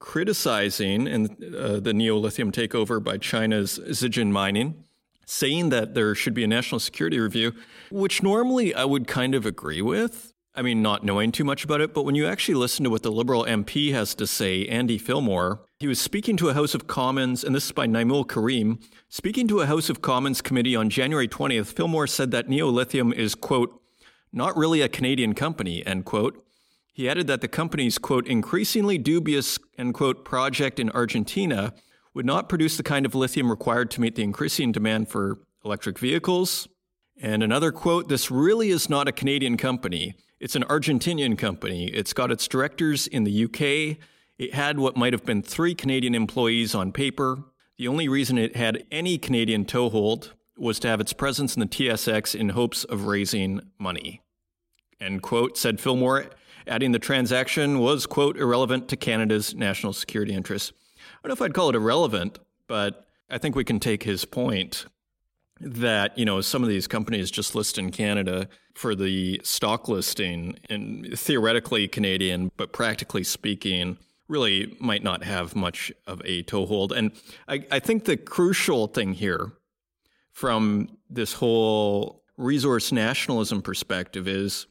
[0.00, 4.84] criticizing and uh, the Neo Lithium takeover by China's Zijin Mining,
[5.26, 7.52] saying that there should be a national security review,
[7.90, 10.32] which normally I would kind of agree with.
[10.54, 13.02] I mean, not knowing too much about it, but when you actually listen to what
[13.02, 16.86] the Liberal MP has to say, Andy Fillmore, he was speaking to a House of
[16.86, 20.90] Commons, and this is by Naimul Karim, speaking to a House of Commons committee on
[20.90, 23.80] January 20th, Fillmore said that Neo Lithium is, quote,
[24.30, 26.44] not really a Canadian company, end quote.
[26.92, 31.72] He added that the company's, quote, increasingly dubious, end quote, project in Argentina
[32.12, 35.98] would not produce the kind of lithium required to meet the increasing demand for electric
[35.98, 36.68] vehicles.
[37.22, 40.14] And another quote, this really is not a Canadian company.
[40.40, 41.86] It's an Argentinian company.
[41.86, 43.98] It's got its directors in the UK.
[44.40, 47.44] It had what might have been three Canadian employees on paper.
[47.76, 51.66] The only reason it had any Canadian toehold was to have its presence in the
[51.66, 54.22] TSX in hopes of raising money.
[54.98, 56.24] End quote, said Fillmore
[56.66, 60.72] adding the transaction was, quote, irrelevant to Canada's national security interests.
[60.96, 64.24] I don't know if I'd call it irrelevant, but I think we can take his
[64.24, 64.86] point
[65.60, 70.58] that, you know, some of these companies just list in Canada for the stock listing
[70.70, 73.98] and theoretically Canadian, but practically speaking,
[74.30, 76.92] really might not have much of a toehold.
[76.92, 77.12] And
[77.48, 79.52] I, I think the crucial thing here
[80.32, 84.66] from this whole resource nationalism perspective is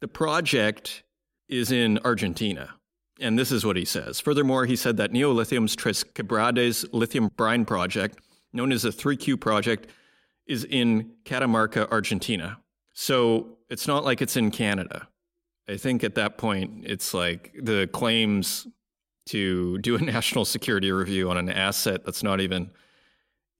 [0.00, 1.02] the project
[1.48, 2.74] is in Argentina.
[3.18, 4.20] And this is what he says.
[4.20, 8.18] Furthermore, he said that Neo Lithium's Tres Quebradas lithium brine project,
[8.52, 9.88] known as the 3Q project,
[10.46, 12.58] is in Catamarca, Argentina.
[12.94, 15.08] So it's not like it's in Canada.
[15.68, 18.66] I think at that point, it's like the claims
[19.30, 22.70] to do a national security review on an asset that's not even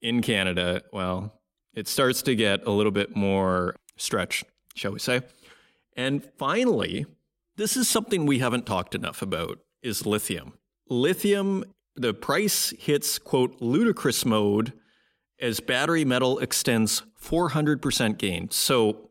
[0.03, 1.33] in Canada, well,
[1.75, 5.23] it starts to get a little bit more stretched, shall we say.
[5.97, 7.07] And finally,
[7.57, 10.55] this is something we haven't talked enough about is lithium.
[10.89, 14.73] Lithium, the price hits quote ludicrous mode
[15.39, 18.51] as battery metal extends 400% gain.
[18.51, 19.10] So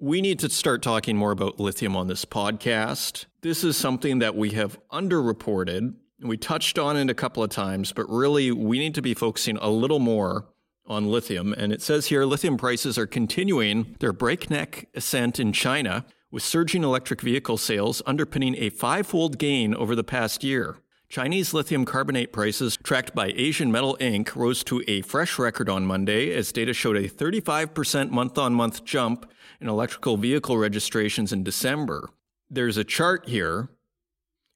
[0.00, 3.26] we need to start talking more about lithium on this podcast.
[3.40, 5.94] This is something that we have underreported.
[6.20, 9.56] We touched on it a couple of times, but really we need to be focusing
[9.56, 10.46] a little more
[10.86, 11.52] on lithium.
[11.52, 16.84] And it says here lithium prices are continuing their breakneck ascent in China, with surging
[16.84, 20.76] electric vehicle sales underpinning a five-fold gain over the past year.
[21.08, 25.86] Chinese lithium carbonate prices, tracked by Asian Metal Inc., rose to a fresh record on
[25.86, 29.24] Monday as data showed a 35% month on month jump
[29.60, 32.10] in electrical vehicle registrations in December.
[32.50, 33.68] There's a chart here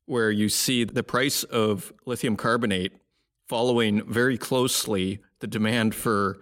[0.07, 2.93] where you see the price of lithium carbonate
[3.49, 6.39] following very closely the demand for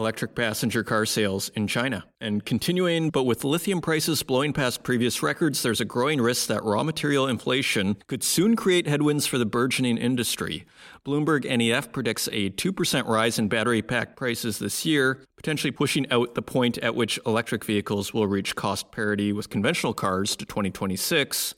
[0.00, 2.04] electric passenger car sales in China.
[2.20, 6.64] And continuing, but with lithium prices blowing past previous records, there's a growing risk that
[6.64, 10.64] raw material inflation could soon create headwinds for the burgeoning industry.
[11.04, 16.34] Bloomberg NEF predicts a 2% rise in battery pack prices this year, potentially pushing out
[16.34, 21.54] the point at which electric vehicles will reach cost parity with conventional cars to 2026,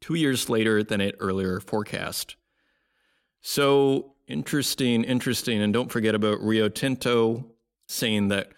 [0.00, 2.36] two years later than it earlier forecast.
[3.40, 5.60] So interesting, interesting.
[5.62, 7.46] And don't forget about Rio Tinto
[7.88, 8.52] saying that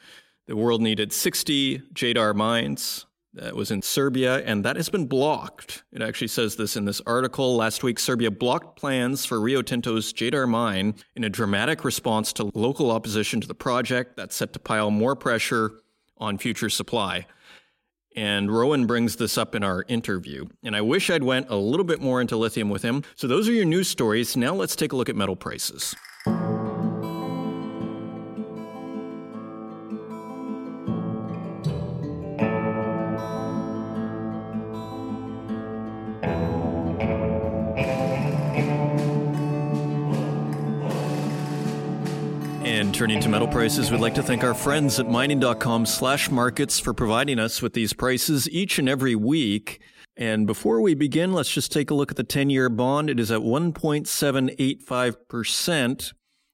[0.47, 3.07] the world needed 60 Jadar mines.
[3.33, 5.85] That was in Serbia, and that has been blocked.
[5.93, 7.55] It actually says this in this article.
[7.55, 12.51] Last week, Serbia blocked plans for Rio Tinto's Jadar mine in a dramatic response to
[12.55, 15.75] local opposition to the project that's set to pile more pressure
[16.17, 17.27] on future supply.
[18.17, 20.47] And Rohan brings this up in our interview.
[20.65, 23.05] And I wish I'd went a little bit more into lithium with him.
[23.15, 24.37] So those are your news stories.
[24.37, 25.95] Now let's take a look at metal prices.
[43.01, 46.93] Turning to metal prices, we'd like to thank our friends at mining.com slash markets for
[46.93, 49.81] providing us with these prices each and every week.
[50.19, 53.09] And before we begin, let's just take a look at the 10 year bond.
[53.09, 56.13] It is at 1.785%.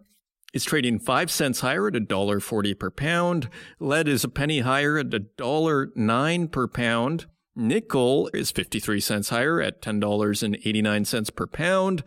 [0.56, 3.48] is trading 5 cents higher at $1.40 per pound.
[3.78, 7.26] Lead is a penny higher at $1.09 per pound.
[7.54, 12.02] Nickel is 53 cents higher at $10.89 per pound.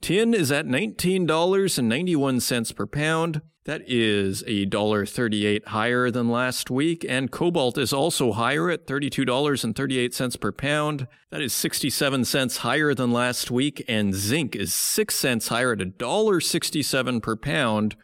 [0.00, 3.42] Tin is at $19.91 per pound.
[3.64, 8.86] That is a dollar thirty-eight higher than last week, and cobalt is also higher at
[8.86, 11.08] thirty-two dollars and thirty-eight cents per pound.
[11.30, 15.80] That is sixty-seven cents higher than last week, and zinc is six cents higher at
[15.80, 17.96] a dollar sixty-seven per pound,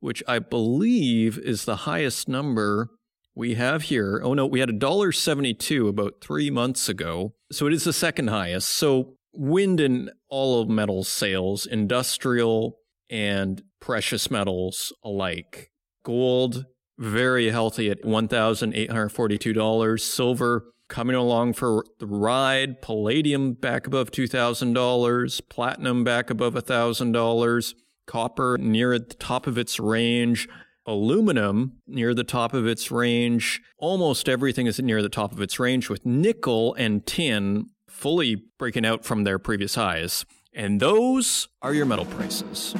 [0.00, 2.90] which I believe is the highest number
[3.34, 4.20] we have here.
[4.22, 7.92] Oh no, we had a dollar seventy-two about three months ago, so it is the
[7.92, 8.68] second highest.
[8.68, 12.78] So wind and all of metal sales, industrial
[13.10, 15.70] and precious metals alike.
[16.04, 16.66] Gold,
[16.98, 20.00] very healthy at $1,842.
[20.00, 22.82] Silver, coming along for the ride.
[22.82, 25.40] Palladium, back above $2,000.
[25.48, 27.74] Platinum, back above $1,000.
[28.08, 30.48] Copper, near at the top of its range.
[30.88, 33.60] aluminum near the top of its range.
[33.76, 38.86] Almost everything is near the top of its range, with nickel and tin fully breaking
[38.86, 40.24] out from their previous highs.
[40.54, 42.74] And those are your metal prices.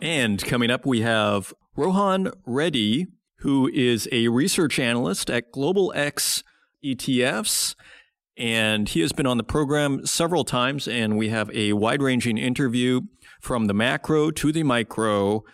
[0.00, 6.44] And coming up, we have Rohan Reddy, who is a research analyst at Global X
[6.84, 7.74] ETFs.
[8.36, 12.38] And he has been on the program several times, and we have a wide ranging
[12.38, 13.00] interview
[13.40, 15.44] from the macro to the micro.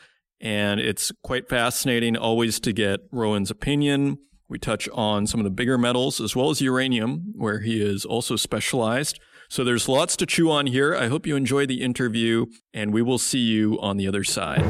[0.40, 4.18] And it's quite fascinating always to get Rohan's opinion.
[4.48, 8.04] We touch on some of the bigger metals as well as uranium, where he is
[8.04, 9.18] also specialized.
[9.48, 10.94] So there's lots to chew on here.
[10.94, 14.64] I hope you enjoy the interview, and we will see you on the other side.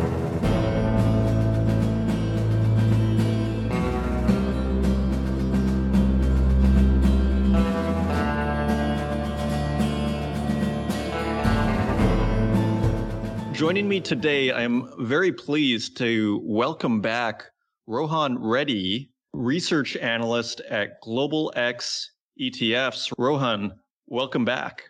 [13.55, 17.45] Joining me today, I am very pleased to welcome back
[17.87, 23.13] Rohan Reddy, research analyst at Global X ETFs.
[23.17, 23.71] Rohan,
[24.09, 24.83] welcome back.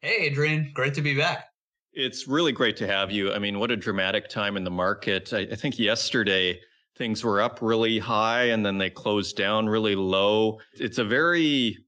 [0.00, 0.70] Hey, Adrian.
[0.72, 1.48] Great to be back.
[1.92, 3.32] It's really great to have you.
[3.32, 5.32] I mean, what a dramatic time in the market.
[5.32, 6.60] I, I think yesterday
[6.96, 10.60] things were up really high and then they closed down really low.
[10.74, 11.78] It's a very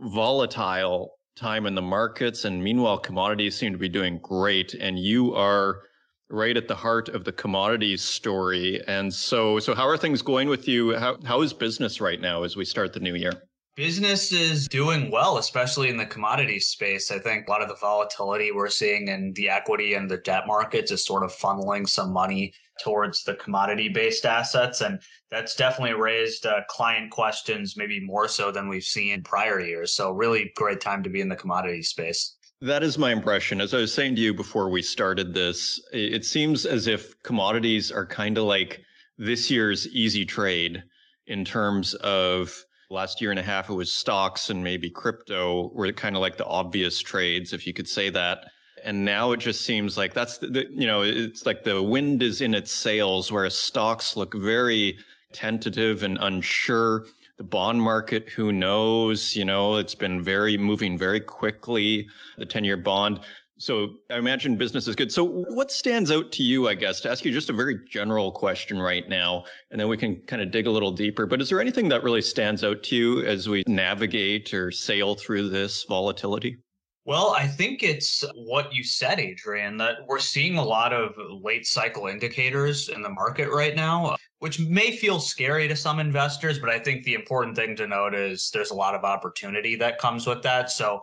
[0.00, 2.44] volatile time in the markets.
[2.44, 4.74] And meanwhile, commodities seem to be doing great.
[4.74, 5.82] And you are
[6.30, 8.82] right at the heart of the commodities story.
[8.86, 10.96] And so, so how are things going with you?
[10.96, 13.32] How, how is business right now as we start the new year?
[13.76, 17.10] Business is doing well, especially in the commodity space.
[17.10, 20.44] I think a lot of the volatility we're seeing in the equity and the debt
[20.46, 24.80] markets is sort of funneling some money towards the commodity based assets.
[24.80, 25.00] And
[25.32, 29.92] that's definitely raised uh, client questions, maybe more so than we've seen in prior years.
[29.92, 32.36] So, really great time to be in the commodity space.
[32.60, 33.60] That is my impression.
[33.60, 37.90] As I was saying to you before we started this, it seems as if commodities
[37.90, 38.82] are kind of like
[39.18, 40.84] this year's easy trade
[41.26, 45.92] in terms of last year and a half, it was stocks and maybe crypto were
[45.92, 48.46] kind of like the obvious trades, if you could say that.
[48.84, 52.22] And now it just seems like that's the, the, you know it's like the wind
[52.22, 54.98] is in its sails whereas stocks look very
[55.32, 57.06] tentative and unsure.
[57.38, 62.06] The bond market who knows you know it's been very moving very quickly.
[62.36, 63.20] The 10 year bond
[63.58, 65.12] so i imagine business is good.
[65.12, 68.32] So what stands out to you i guess to ask you just a very general
[68.32, 71.26] question right now and then we can kind of dig a little deeper.
[71.26, 75.14] But is there anything that really stands out to you as we navigate or sail
[75.14, 76.58] through this volatility?
[77.06, 81.66] Well, I think it's what you said, Adrian, that we're seeing a lot of late
[81.66, 86.70] cycle indicators in the market right now, which may feel scary to some investors, but
[86.70, 90.26] I think the important thing to note is there's a lot of opportunity that comes
[90.26, 90.70] with that.
[90.70, 91.02] So,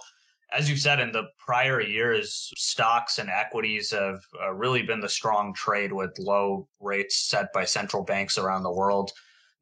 [0.52, 5.10] as you said, in the prior years, stocks and equities have uh, really been the
[5.10, 9.12] strong trade with low rates set by central banks around the world.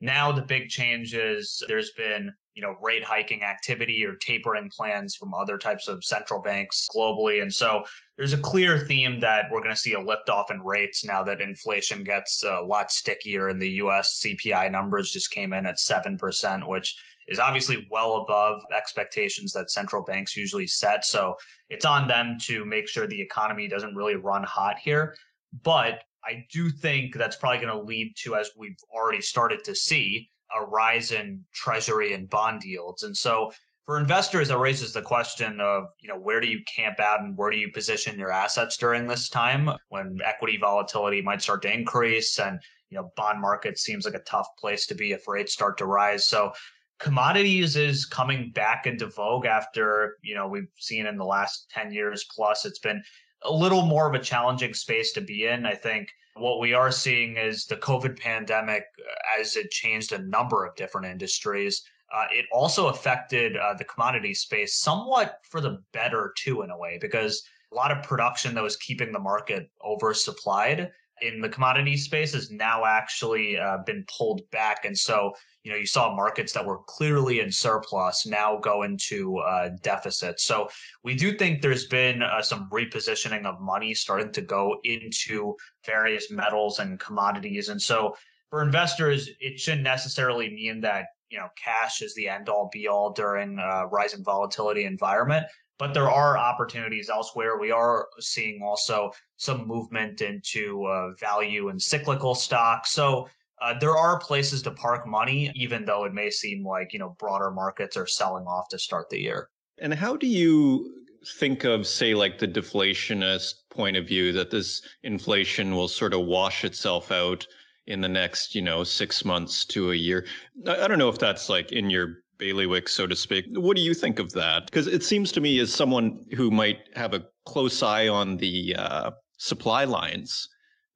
[0.02, 5.16] Now, the big change is there's been you know rate hiking activity or tapering plans
[5.16, 7.86] from other types of central banks globally and so
[8.18, 11.24] there's a clear theme that we're going to see a lift off in rates now
[11.24, 15.78] that inflation gets a lot stickier and the US CPI numbers just came in at
[15.78, 16.98] 7% which
[17.30, 21.36] is obviously well above expectations that central banks usually set so
[21.70, 25.16] it's on them to make sure the economy doesn't really run hot here
[25.64, 29.76] but I do think that's probably going to lead to, as we've already started to
[29.76, 33.04] see, a rise in treasury and bond yields.
[33.04, 33.52] And so
[33.86, 37.38] for investors, that raises the question of, you know, where do you camp out and
[37.38, 41.74] where do you position your assets during this time when equity volatility might start to
[41.74, 42.60] increase and,
[42.90, 45.86] you know, bond market seems like a tough place to be if rates start to
[45.86, 46.28] rise.
[46.28, 46.52] So
[47.00, 51.91] commodities is coming back into vogue after, you know, we've seen in the last 10
[51.91, 53.02] years plus, it's been
[53.43, 55.66] a little more of a challenging space to be in.
[55.66, 60.20] I think what we are seeing is the COVID pandemic, uh, as it changed a
[60.20, 61.82] number of different industries,
[62.14, 66.78] uh, it also affected uh, the commodity space somewhat for the better, too, in a
[66.78, 70.89] way, because a lot of production that was keeping the market oversupplied
[71.22, 74.86] in the commodity space has now actually uh, been pulled back.
[74.86, 75.34] And so
[75.64, 80.39] you know, you saw markets that were clearly in surplus now go into uh, deficit.
[80.39, 80.70] So
[81.03, 85.55] we do think there's been uh, some repositioning of money starting to go into
[85.86, 87.70] various metals and commodities.
[87.70, 88.16] And so
[88.49, 92.88] for investors, it shouldn't necessarily mean that you know cash is the end all be
[92.88, 95.45] all during a rising volatility environment.
[95.78, 97.57] But there are opportunities elsewhere.
[97.57, 102.91] We are seeing also some movement into uh, value and cyclical stocks.
[102.91, 103.30] So
[103.62, 107.16] uh, there are places to park money, even though it may seem like you know
[107.20, 109.49] broader markets are selling off to start the year.
[109.82, 114.82] And how do you think of, say, like the deflationist point of view that this
[115.03, 117.45] inflation will sort of wash itself out
[117.88, 120.26] in the next, you know, six months to a year.
[120.68, 123.45] I, I don't know if that's like in your bailiwick, so to speak.
[123.53, 124.66] What do you think of that?
[124.66, 128.76] Because it seems to me, as someone who might have a close eye on the
[128.78, 130.47] uh, supply lines,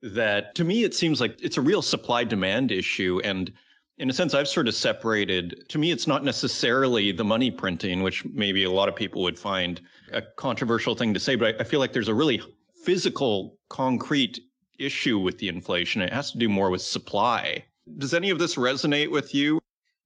[0.03, 3.21] that to me it seems like it's a real supply demand issue.
[3.23, 3.51] And
[3.97, 5.65] in a sense, I've sort of separated.
[5.69, 9.37] To me, it's not necessarily the money printing, which maybe a lot of people would
[9.37, 9.79] find
[10.11, 12.41] a controversial thing to say, but I, I feel like there's a really
[12.83, 14.39] physical, concrete
[14.79, 16.01] issue with the inflation.
[16.01, 17.63] It has to do more with supply.
[17.97, 19.59] Does any of this resonate with you?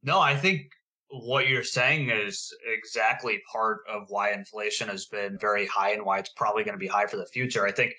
[0.03, 0.71] No, I think
[1.09, 6.19] what you're saying is exactly part of why inflation has been very high and why
[6.19, 7.65] it's probably going to be high for the future.
[7.65, 7.93] I think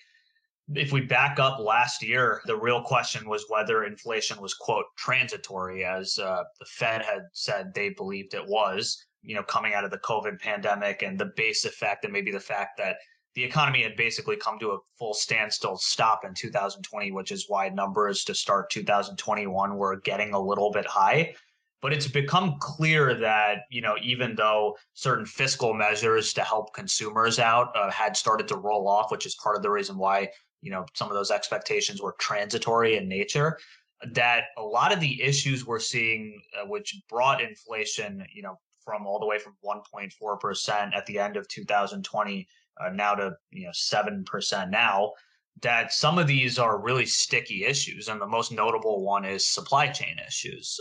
[0.74, 5.84] if we back up last year, the real question was whether inflation was, quote, transitory,
[5.84, 9.90] as uh, the Fed had said they believed it was, you know, coming out of
[9.90, 12.96] the COVID pandemic and the base effect and maybe the fact that
[13.34, 17.68] the economy had basically come to a full standstill stop in 2020, which is why
[17.68, 21.34] numbers to start 2021 were getting a little bit high.
[21.80, 27.38] But it's become clear that, you know, even though certain fiscal measures to help consumers
[27.38, 30.28] out uh, had started to roll off, which is part of the reason why,
[30.60, 33.58] you know, some of those expectations were transitory in nature,
[34.12, 39.06] that a lot of the issues we're seeing, uh, which brought inflation, you know, from
[39.06, 42.48] all the way from 1.4% at the end of 2020
[42.80, 45.12] uh, now to you know seven percent now.
[45.60, 49.88] That some of these are really sticky issues, and the most notable one is supply
[49.88, 50.78] chain issues.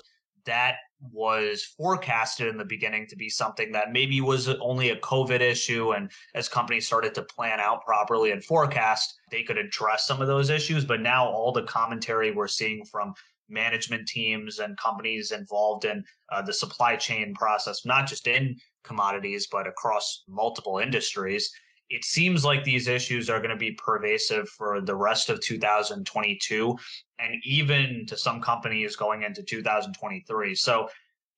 [0.48, 5.42] That was forecasted in the beginning to be something that maybe was only a COVID
[5.42, 5.92] issue.
[5.92, 10.28] And as companies started to plan out properly and forecast, they could address some of
[10.28, 10.86] those issues.
[10.86, 13.14] But now all the commentary we're seeing from
[13.50, 19.48] management teams and companies involved in uh, the supply chain process, not just in commodities,
[19.52, 21.52] but across multiple industries,
[21.90, 26.78] it seems like these issues are going to be pervasive for the rest of 2022
[27.20, 30.56] and even to some companies going into 2023.
[30.56, 30.90] So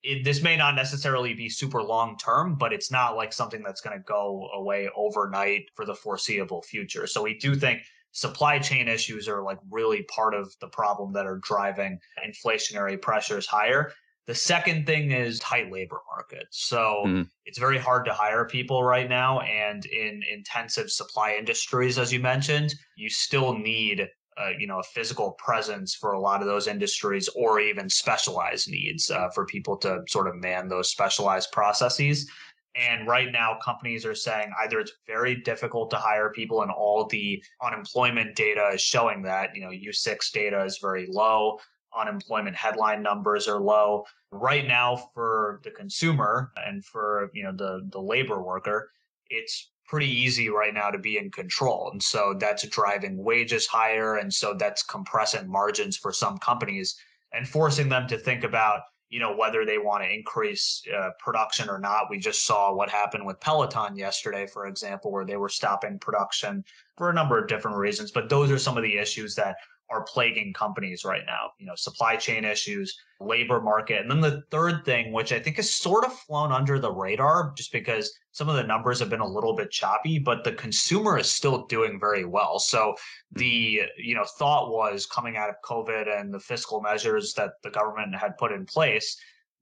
[0.02, 3.82] it, this may not necessarily be super long term, but it's not like something that's
[3.82, 7.06] going to go away overnight for the foreseeable future.
[7.06, 7.82] So we do think
[8.12, 13.46] supply chain issues are like really part of the problem that are driving inflationary pressures
[13.46, 13.92] higher.
[14.30, 16.64] The second thing is tight labor markets.
[16.64, 17.24] So mm-hmm.
[17.48, 19.40] it's very hard to hire people right now.
[19.40, 24.08] And in intensive supply industries, as you mentioned, you still need
[24.38, 28.70] uh, you know a physical presence for a lot of those industries or even specialized
[28.70, 32.30] needs uh, for people to sort of man those specialized processes
[32.76, 37.06] and right now companies are saying either it's very difficult to hire people and all
[37.08, 41.60] the unemployment data is showing that you know u6 data is very low
[41.98, 44.06] unemployment headline numbers are low.
[44.32, 48.92] Right now for the consumer and for, you know, the the labor worker,
[49.30, 51.90] it's pretty easy right now to be in control.
[51.92, 56.96] And so that's driving wages higher and so that's compressing margins for some companies
[57.34, 61.70] and forcing them to think about you know whether they want to increase uh, production
[61.70, 62.10] or not.
[62.10, 66.64] We just saw what happened with Peloton yesterday, for example, where they were stopping production
[66.96, 68.12] for a number of different reasons.
[68.12, 69.56] But those are some of the issues that
[69.92, 71.52] are plaguing companies right now.
[71.58, 74.02] You know, supply chain issues, labor market.
[74.02, 77.54] And then the third thing, which I think has sort of flown under the radar
[77.58, 81.18] just because some of the numbers have been a little bit choppy, but the consumer
[81.18, 82.60] is still doing very well.
[82.60, 82.96] So
[83.32, 87.72] the, you know, thought was coming out of COVID and the fiscal measures that the
[87.72, 89.18] government had put in place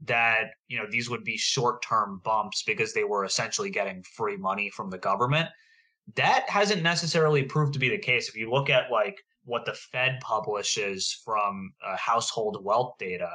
[0.05, 4.69] that, you know, these would be short-term bumps because they were essentially getting free money
[4.69, 5.49] from the government.
[6.15, 8.29] That hasn't necessarily proved to be the case.
[8.29, 9.17] If you look at like
[9.47, 13.29] what the Fed publishes from uh, household wealth data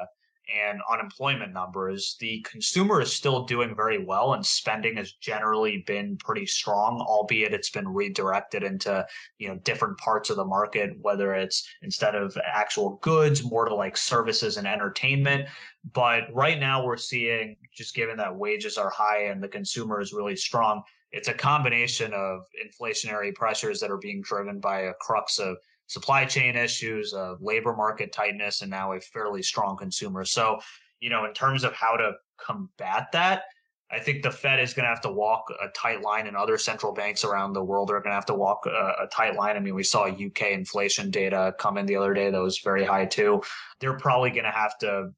[0.54, 6.16] and unemployment numbers, the consumer is still doing very well and spending has generally been
[6.18, 9.06] pretty strong, albeit it's been redirected into,
[9.38, 13.74] you know, different parts of the market, whether it's instead of actual goods, more to
[13.74, 15.48] like services and entertainment.
[15.94, 20.12] But right now we're seeing, just given that wages are high and the consumer is
[20.12, 20.82] really strong,
[21.12, 25.56] it's a combination of inflationary pressures that are being driven by a crux of
[25.86, 30.24] supply chain issues, uh, labor market tightness, and now a fairly strong consumer.
[30.24, 30.58] So,
[31.00, 33.42] you know, in terms of how to combat that,
[33.90, 36.56] I think the Fed is going to have to walk a tight line, and other
[36.56, 39.54] central banks around the world are going to have to walk a, a, tight line.
[39.54, 42.84] I mean, we saw UK inflation data come in the other day that was very
[42.84, 43.42] high too.
[43.80, 45.10] They're probably going to have to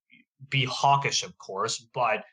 [0.51, 2.25] be hawkish, of course, but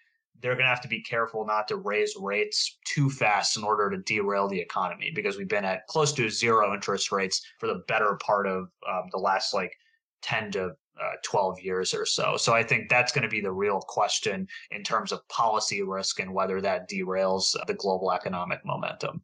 [0.41, 3.89] they're going to have to be careful not to raise rates too fast in order
[3.89, 7.83] to derail the economy because we've been at close to zero interest rates for the
[7.87, 9.75] better part of um, the last like
[10.21, 10.65] 10 to
[11.01, 12.37] uh, 12 years or so.
[12.37, 16.19] So I think that's going to be the real question in terms of policy risk
[16.19, 19.21] and whether that derails the global economic momentum.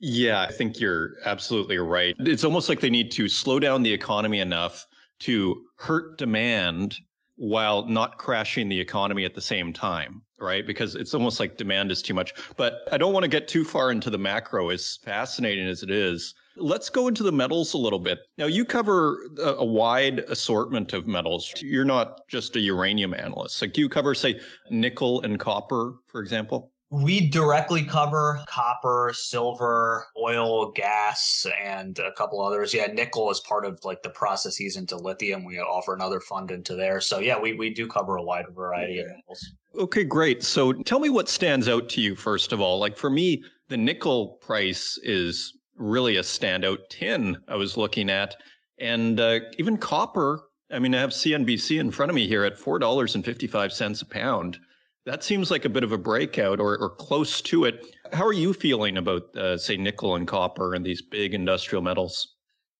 [0.00, 2.16] Yeah, I think you're absolutely right.
[2.20, 4.86] It's almost like they need to slow down the economy enough
[5.20, 6.96] to hurt demand
[7.36, 10.66] while not crashing the economy at the same time, right?
[10.66, 12.34] Because it's almost like demand is too much.
[12.56, 15.90] But I don't want to get too far into the macro, as fascinating as it
[15.90, 16.34] is.
[16.56, 18.18] Let's go into the metals a little bit.
[18.36, 21.54] Now, you cover a, a wide assortment of metals.
[21.62, 23.62] You're not just a uranium analyst.
[23.62, 26.72] Like, do you cover, say, nickel and copper, for example?
[26.92, 32.74] We directly cover copper, silver, oil, gas, and a couple others.
[32.74, 35.44] Yeah, nickel is part of like the processes into lithium.
[35.44, 37.00] We offer another fund into there.
[37.00, 39.52] So yeah, we, we do cover a wide variety of metals.
[39.78, 40.42] Okay, great.
[40.42, 42.80] So tell me what stands out to you first of all.
[42.80, 48.34] Like for me, the nickel price is really a standout tin I was looking at.
[48.78, 50.40] And uh, even copper,
[50.72, 54.58] I mean, I have CNBC in front of me here at $4.55 a pound
[55.06, 57.96] that seems like a bit of a breakout or, or close to it.
[58.12, 62.34] How are you feeling about, uh, say, nickel and copper and these big industrial metals?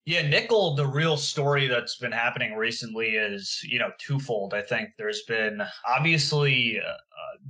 [0.06, 4.54] Yeah, nickel, the real story that's been happening recently is, you know, twofold.
[4.54, 6.96] I think there's been obviously uh, uh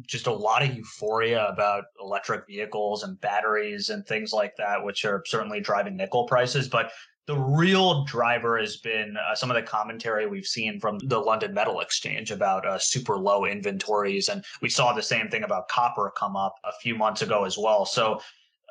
[0.06, 5.04] just a lot of euphoria about electric vehicles and batteries and things like that, which
[5.04, 6.68] are certainly driving nickel prices.
[6.68, 6.90] But
[7.30, 11.54] the real driver has been uh, some of the commentary we've seen from the London
[11.54, 14.28] Metal Exchange about uh, super low inventories.
[14.28, 17.56] And we saw the same thing about copper come up a few months ago as
[17.56, 17.86] well.
[17.86, 18.20] So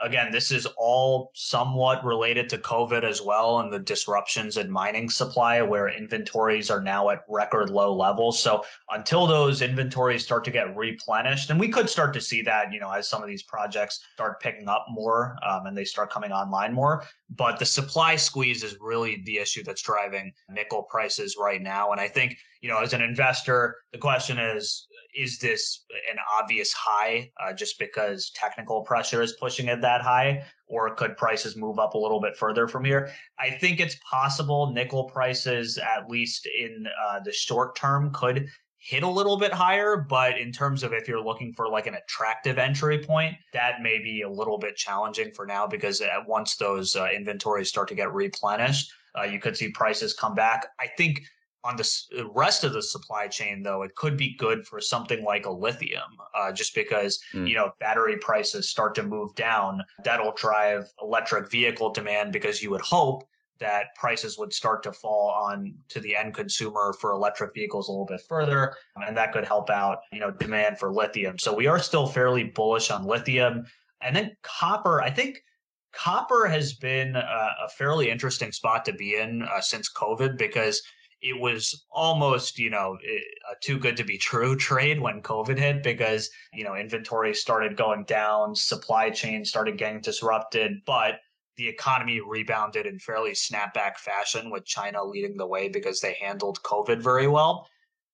[0.02, 5.10] again, this is all somewhat related to COVID as well and the disruptions in mining
[5.10, 8.42] supply where inventories are now at record low levels.
[8.42, 12.72] So until those inventories start to get replenished, and we could start to see that,
[12.72, 16.12] you know, as some of these projects start picking up more um, and they start
[16.12, 17.04] coming online more.
[17.30, 21.92] But the supply squeeze is really the issue that's driving nickel prices right now.
[21.92, 26.72] And I think, you know, as an investor, the question is, is this an obvious
[26.74, 31.80] high uh, just because technical pressure is pushing it that high, or could prices move
[31.80, 33.12] up a little bit further from here?
[33.40, 38.48] I think it's possible nickel prices, at least in uh, the short term, could
[38.80, 41.96] hit a little bit higher, but in terms of if you're looking for like an
[41.96, 46.56] attractive entry point, that may be a little bit challenging for now because at once
[46.56, 50.68] those uh, inventories start to get replenished, uh, you could see prices come back.
[50.80, 51.22] I think
[51.64, 55.46] on the rest of the supply chain, though, it could be good for something like
[55.46, 57.48] a lithium, uh, just because mm.
[57.48, 59.84] you know battery prices start to move down.
[60.04, 63.28] That'll drive electric vehicle demand because you would hope
[63.60, 67.92] that prices would start to fall on to the end consumer for electric vehicles a
[67.92, 71.38] little bit further, and that could help out you know demand for lithium.
[71.38, 73.66] So we are still fairly bullish on lithium,
[74.02, 75.02] and then copper.
[75.02, 75.44] I think
[75.92, 80.82] copper has been a, a fairly interesting spot to be in uh, since COVID because
[81.22, 85.84] it was almost, you know, a too good to be true trade when COVID hit
[85.84, 91.20] because, you know, inventory started going down, supply chain started getting disrupted, but
[91.58, 96.64] the economy rebounded in fairly snapback fashion with China leading the way because they handled
[96.64, 97.68] COVID very well.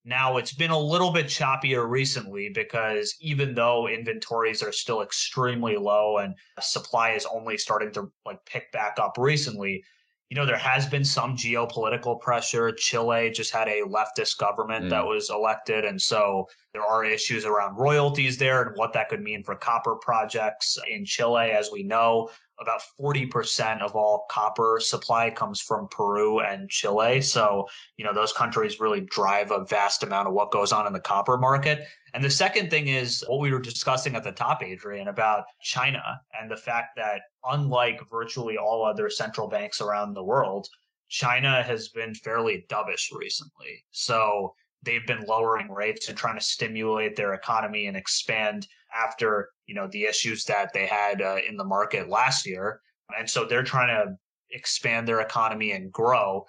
[0.04, 5.78] Now it's been a little bit choppier recently because even though inventories are still extremely
[5.78, 9.84] low and supply is only starting to like pick back up recently,
[10.30, 12.72] you know, there has been some geopolitical pressure.
[12.72, 14.90] Chile just had a leftist government mm.
[14.90, 15.86] that was elected.
[15.86, 19.96] And so there are issues around royalties there and what that could mean for copper
[19.96, 21.52] projects in Chile.
[21.52, 27.22] As we know, about 40% of all copper supply comes from Peru and Chile.
[27.22, 30.94] So, you know, those countries really drive a vast amount of what goes on in
[30.94, 31.86] the copper market.
[32.14, 36.22] And the second thing is what we were discussing at the top, Adrian, about China
[36.40, 40.68] and the fact that unlike virtually all other central banks around the world,
[41.10, 43.84] China has been fairly dovish recently.
[43.92, 44.54] So
[44.84, 49.88] they've been lowering rates and trying to stimulate their economy and expand after you know
[49.88, 52.82] the issues that they had uh, in the market last year
[53.18, 54.16] and so they're trying to
[54.52, 56.46] expand their economy and grow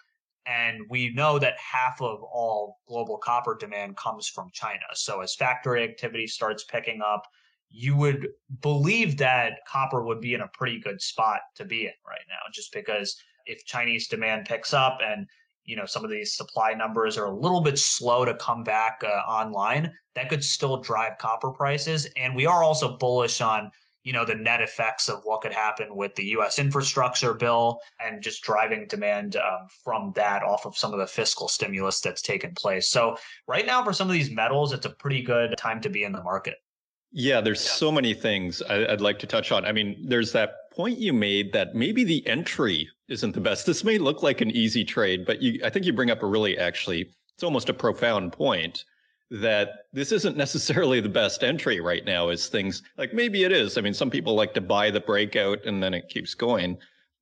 [0.47, 4.85] and we know that half of all global copper demand comes from China.
[4.95, 7.27] So as factory activity starts picking up,
[7.69, 8.29] you would
[8.63, 12.39] believe that copper would be in a pretty good spot to be in right now,
[12.53, 15.27] just because if Chinese demand picks up and
[15.67, 19.03] you know some of these supply numbers are a little bit slow to come back
[19.05, 22.09] uh, online, that could still drive copper prices.
[22.17, 23.71] And we are also bullish on
[24.07, 26.61] you know, the net effects of what could happen with the U.S.
[26.61, 31.49] infrastructure bill and just driving demand um, from that off of some of the fiscal
[31.49, 32.89] stimulus that's taken place.
[32.89, 33.17] So
[33.49, 36.13] right now, for some of these metals, it's a pretty good time to be in
[36.13, 36.55] the market.
[37.11, 37.73] Yeah, there's yeah.
[37.73, 39.65] so many things I'd like to touch on.
[39.65, 43.67] I mean, there's that point you made that maybe the entry isn't the best.
[43.67, 46.27] This may look like an easy trade, but you, I think you bring up a
[46.27, 48.85] really actually, it's almost a profound point
[49.31, 53.77] that this isn't necessarily the best entry right now as things like maybe it is.
[53.77, 56.79] I mean, some people like to buy the breakout and then it keeps going.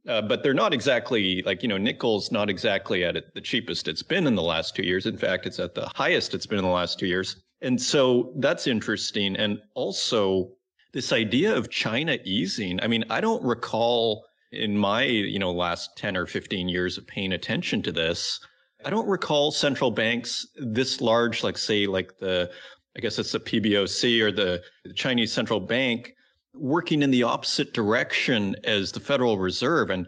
[0.06, 3.88] Uh, but they're not exactly like, you know, nickel's not exactly at it, the cheapest
[3.88, 5.06] it's been in the last two years.
[5.06, 7.36] In fact, it's at the highest it's been in the last two years.
[7.62, 9.34] And so that's interesting.
[9.36, 10.50] And also
[10.94, 12.80] this idea of China easing.
[12.80, 17.06] I mean, I don't recall in my, you know, last 10 or 15 years of
[17.06, 18.38] paying attention to this,
[18.84, 22.48] I don't recall central banks this large, like say, like the,
[22.96, 24.62] I guess it's the PBOC or the,
[24.94, 26.14] Chinese central bank
[26.54, 29.90] working in the opposite direction as the Federal Reserve.
[29.90, 30.06] And,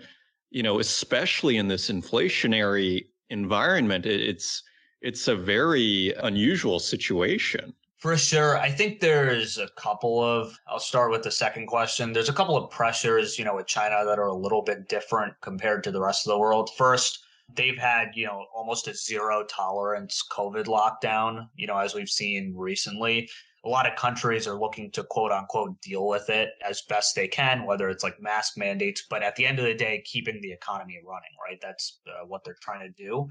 [0.50, 4.62] you know, especially in this inflationary environment, it's,
[5.00, 7.74] it's a very unusual situation.
[7.98, 8.58] For sure.
[8.58, 12.12] I think there's a couple of, I'll start with the second question.
[12.12, 15.32] There's a couple of pressures, you know, with China that are a little bit different
[15.40, 16.70] compared to the rest of the world.
[16.76, 17.24] First,
[17.54, 22.54] they've had, you know, almost a zero tolerance COVID lockdown, you know, as we've seen
[22.54, 23.30] recently.
[23.64, 27.26] A lot of countries are looking to quote unquote deal with it as best they
[27.26, 30.52] can, whether it's like mask mandates, but at the end of the day, keeping the
[30.52, 31.58] economy running, right?
[31.62, 33.26] That's uh, what they're trying to do.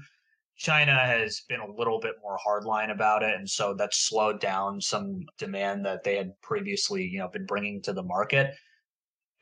[0.56, 4.80] China has been a little bit more hardline about it, and so that's slowed down
[4.80, 8.54] some demand that they had previously, you know, been bringing to the market.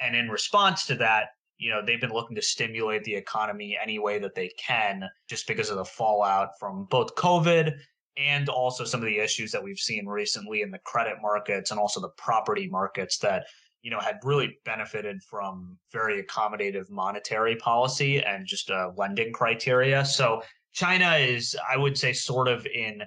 [0.01, 3.99] And in response to that, you know, they've been looking to stimulate the economy any
[3.99, 7.75] way that they can, just because of the fallout from both COVID
[8.17, 11.81] and also some of the issues that we've seen recently in the credit markets and
[11.81, 13.47] also the property markets that
[13.83, 20.05] you know had really benefited from very accommodative monetary policy and just uh, lending criteria.
[20.05, 20.43] So
[20.75, 23.03] China is, I would say, sort of in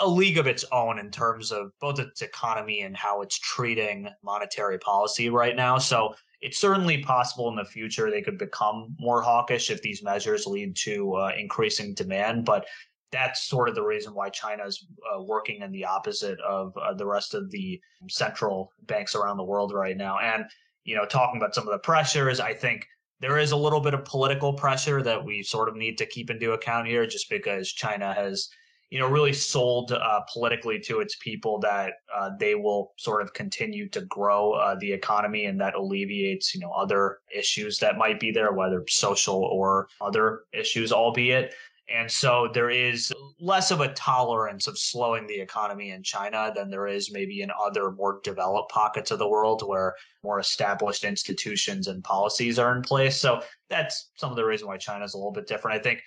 [0.00, 4.08] a league of its own in terms of both its economy and how it's treating
[4.22, 5.76] monetary policy right now.
[5.76, 10.46] So it's certainly possible in the future they could become more hawkish if these measures
[10.46, 12.46] lead to uh, increasing demand.
[12.46, 12.66] But
[13.12, 16.94] that's sort of the reason why China is uh, working in the opposite of uh,
[16.94, 17.78] the rest of the
[18.08, 20.18] central banks around the world right now.
[20.18, 20.44] And,
[20.84, 22.86] you know, talking about some of the pressures, I think
[23.20, 26.30] there is a little bit of political pressure that we sort of need to keep
[26.30, 28.48] into account here, just because China has,
[28.90, 33.32] you know, really sold uh, politically to its people that uh, they will sort of
[33.32, 38.20] continue to grow uh, the economy, and that alleviates, you know, other issues that might
[38.20, 41.54] be there, whether social or other issues, albeit.
[41.92, 46.70] And so there is less of a tolerance of slowing the economy in China than
[46.70, 51.86] there is maybe in other more developed pockets of the world where more established institutions
[51.88, 53.18] and policies are in place.
[53.18, 56.00] So that's some of the reason why China is a little bit different, I think.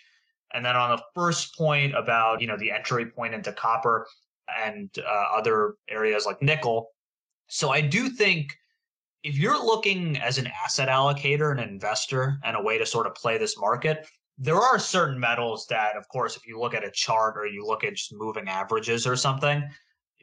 [0.54, 4.08] And then on the first point about, you know, the entry point into copper
[4.66, 6.90] and uh, other areas like nickel.
[7.48, 8.56] So I do think
[9.24, 13.14] if you're looking as an asset allocator, an investor, and a way to sort of
[13.14, 14.08] play this market,
[14.38, 17.66] there are certain metals that, of course, if you look at a chart or you
[17.66, 19.64] look at just moving averages or something,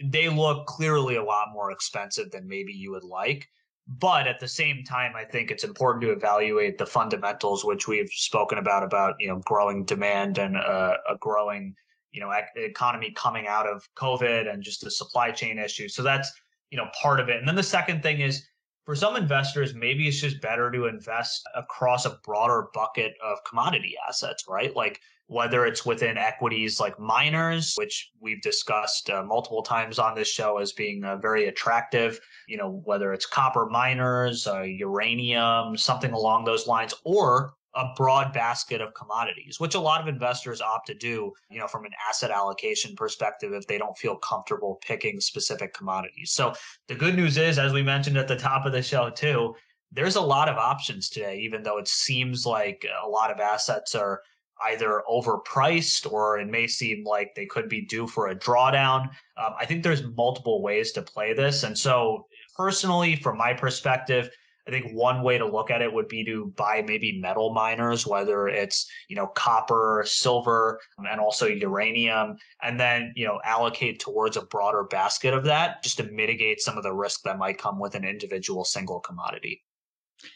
[0.04, 3.48] they look clearly a lot more expensive than maybe you would like.
[3.86, 8.08] But at the same time, I think it's important to evaluate the fundamentals, which we've
[8.10, 11.74] spoken about, about, you know, growing demand and uh, a growing,
[12.12, 15.94] you know, economy coming out of COVID and just the supply chain issues.
[15.94, 16.32] So that's,
[16.70, 17.36] you know, part of it.
[17.36, 18.46] And then the second thing is,
[18.84, 23.94] for some investors, maybe it's just better to invest across a broader bucket of commodity
[24.06, 24.74] assets, right?
[24.76, 30.28] Like whether it's within equities like miners, which we've discussed uh, multiple times on this
[30.28, 36.12] show as being uh, very attractive, you know, whether it's copper miners, uh, uranium, something
[36.12, 40.86] along those lines, or a broad basket of commodities, which a lot of investors opt
[40.86, 45.20] to do, you know, from an asset allocation perspective if they don't feel comfortable picking
[45.20, 46.32] specific commodities.
[46.32, 46.54] So
[46.88, 49.54] the good news is, as we mentioned at the top of the show too,
[49.92, 53.94] there's a lot of options today, even though it seems like a lot of assets
[53.94, 54.20] are
[54.66, 59.02] either overpriced or it may seem like they could be due for a drawdown.
[59.36, 61.64] Um, I think there's multiple ways to play this.
[61.64, 64.30] And so personally, from my perspective,
[64.66, 68.06] I think one way to look at it would be to buy maybe metal miners,
[68.06, 74.00] whether it's, you know, copper, silver, um, and also uranium, and then, you know, allocate
[74.00, 77.58] towards a broader basket of that just to mitigate some of the risk that might
[77.58, 79.62] come with an individual single commodity.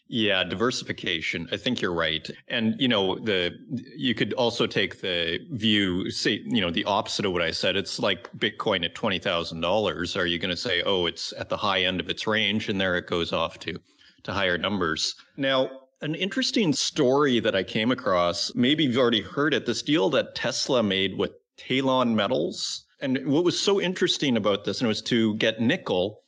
[0.08, 1.48] Yeah, diversification.
[1.50, 2.28] I think you're right.
[2.48, 7.24] And you know, the you could also take the view, say, you know, the opposite
[7.24, 7.76] of what I said.
[7.76, 10.16] It's like Bitcoin at twenty thousand dollars.
[10.16, 12.78] Are you going to say, oh, it's at the high end of its range, and
[12.78, 13.80] there it goes off to
[14.24, 15.14] to higher numbers.
[15.36, 20.10] Now, an interesting story that I came across, maybe you've already heard it, this deal
[20.10, 22.84] that Tesla made with Talon Metals.
[23.00, 26.22] And what was so interesting about this, and it was to get nickel.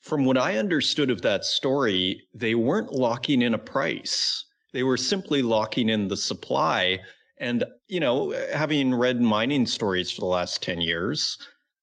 [0.00, 4.44] From what I understood of that story, they weren't locking in a price.
[4.72, 6.98] They were simply locking in the supply.
[7.38, 11.38] And, you know, having read mining stories for the last 10 years,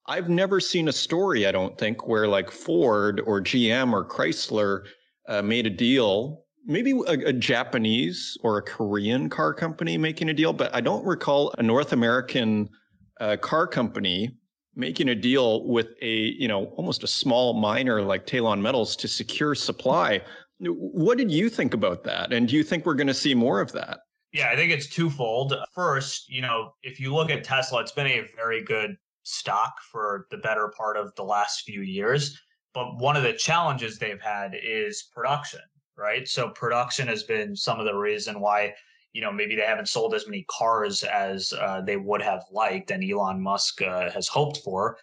[0.08, 4.86] I've never seen a story, I don't think, where like Ford or GM or Chrysler
[5.30, 10.34] uh, made a deal, maybe a, a, Japanese or a Korean car company making a
[10.34, 12.68] deal, but I don't recall a North American
[13.22, 14.36] uh, car company
[14.76, 19.08] making a deal with a, you know, almost a small miner like Talon Metals to
[19.08, 20.22] secure supply.
[20.60, 22.34] What did you think about that?
[22.34, 24.00] And do you think we're going to see more of that?
[24.34, 25.56] Yeah, I think it's twofold.
[25.74, 30.28] First, you know, if you look at Tesla, it's been a very good stock for
[30.32, 32.40] the better part of the last few years.
[32.74, 35.62] But one of the challenges they've had is production,
[35.98, 36.28] right?
[36.28, 38.74] So production has been some of the reason why,
[39.14, 42.92] you know, maybe they haven't sold as many cars as uh, they would have liked
[42.92, 44.98] and Elon Musk uh, has hoped for.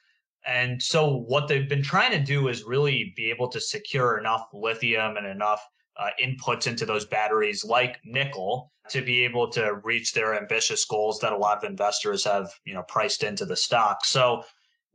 [0.46, 4.46] And so what they've been trying to do is really be able to secure enough
[4.52, 5.60] lithium and enough
[5.98, 11.18] uh, inputs into those batteries like nickel to be able to reach their ambitious goals
[11.20, 14.44] that a lot of investors have you know priced into the stock so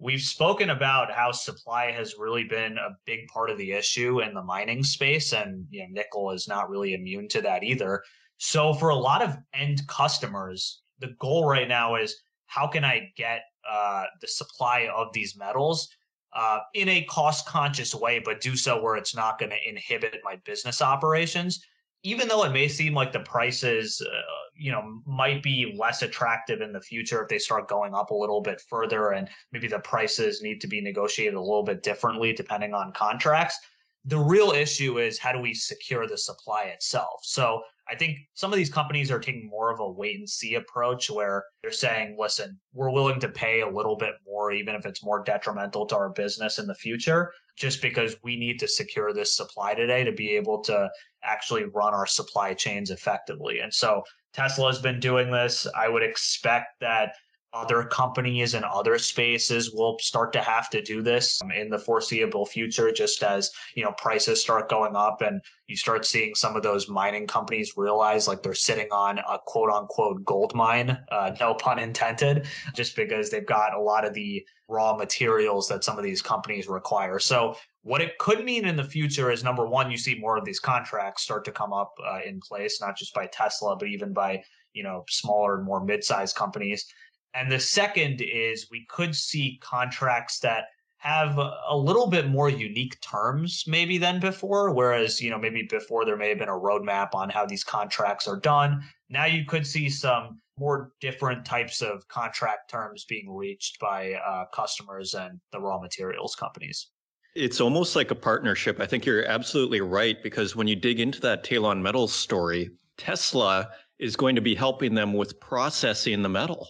[0.01, 4.33] we've spoken about how supply has really been a big part of the issue in
[4.33, 8.03] the mining space and you know nickel is not really immune to that either
[8.37, 12.15] so for a lot of end customers the goal right now is
[12.47, 15.87] how can i get uh, the supply of these metals
[16.33, 20.19] uh, in a cost conscious way, but do so where it's not going to inhibit
[20.23, 21.63] my business operations.
[22.03, 24.21] Even though it may seem like the prices, uh,
[24.55, 28.15] you know, might be less attractive in the future if they start going up a
[28.15, 32.33] little bit further, and maybe the prices need to be negotiated a little bit differently
[32.33, 33.57] depending on contracts.
[34.05, 37.19] The real issue is how do we secure the supply itself?
[37.23, 37.61] So
[37.91, 41.09] I think some of these companies are taking more of a wait and see approach
[41.09, 45.03] where they're saying, listen, we're willing to pay a little bit more, even if it's
[45.03, 49.35] more detrimental to our business in the future, just because we need to secure this
[49.35, 50.89] supply today to be able to
[51.23, 53.59] actually run our supply chains effectively.
[53.59, 55.67] And so Tesla has been doing this.
[55.77, 57.15] I would expect that
[57.53, 62.45] other companies and other spaces will start to have to do this in the foreseeable
[62.45, 66.63] future just as you know prices start going up and you start seeing some of
[66.63, 71.53] those mining companies realize like they're sitting on a quote unquote gold mine uh, no
[71.53, 76.03] pun intended just because they've got a lot of the raw materials that some of
[76.03, 77.19] these companies require.
[77.19, 80.45] So what it could mean in the future is number one you see more of
[80.45, 84.13] these contracts start to come up uh, in place not just by tesla but even
[84.13, 84.41] by
[84.73, 86.85] you know smaller and more mid-sized companies
[87.33, 90.65] and the second is we could see contracts that
[90.97, 94.71] have a little bit more unique terms maybe than before.
[94.71, 98.27] Whereas, you know, maybe before there may have been a roadmap on how these contracts
[98.27, 98.83] are done.
[99.09, 104.45] Now you could see some more different types of contract terms being reached by uh,
[104.53, 106.89] customers and the raw materials companies.
[107.33, 108.79] It's almost like a partnership.
[108.79, 113.69] I think you're absolutely right because when you dig into that Talon Metals story, Tesla
[113.97, 116.67] is going to be helping them with processing the metal.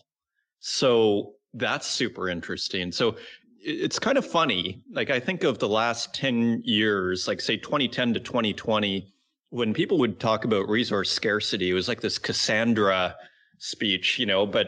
[0.61, 2.91] So that's super interesting.
[2.91, 3.17] So
[3.59, 4.83] it's kind of funny.
[4.91, 9.11] Like I think of the last 10 years, like say 2010 to 2020,
[9.49, 13.15] when people would talk about resource scarcity, it was like this Cassandra
[13.57, 14.67] speech, you know, but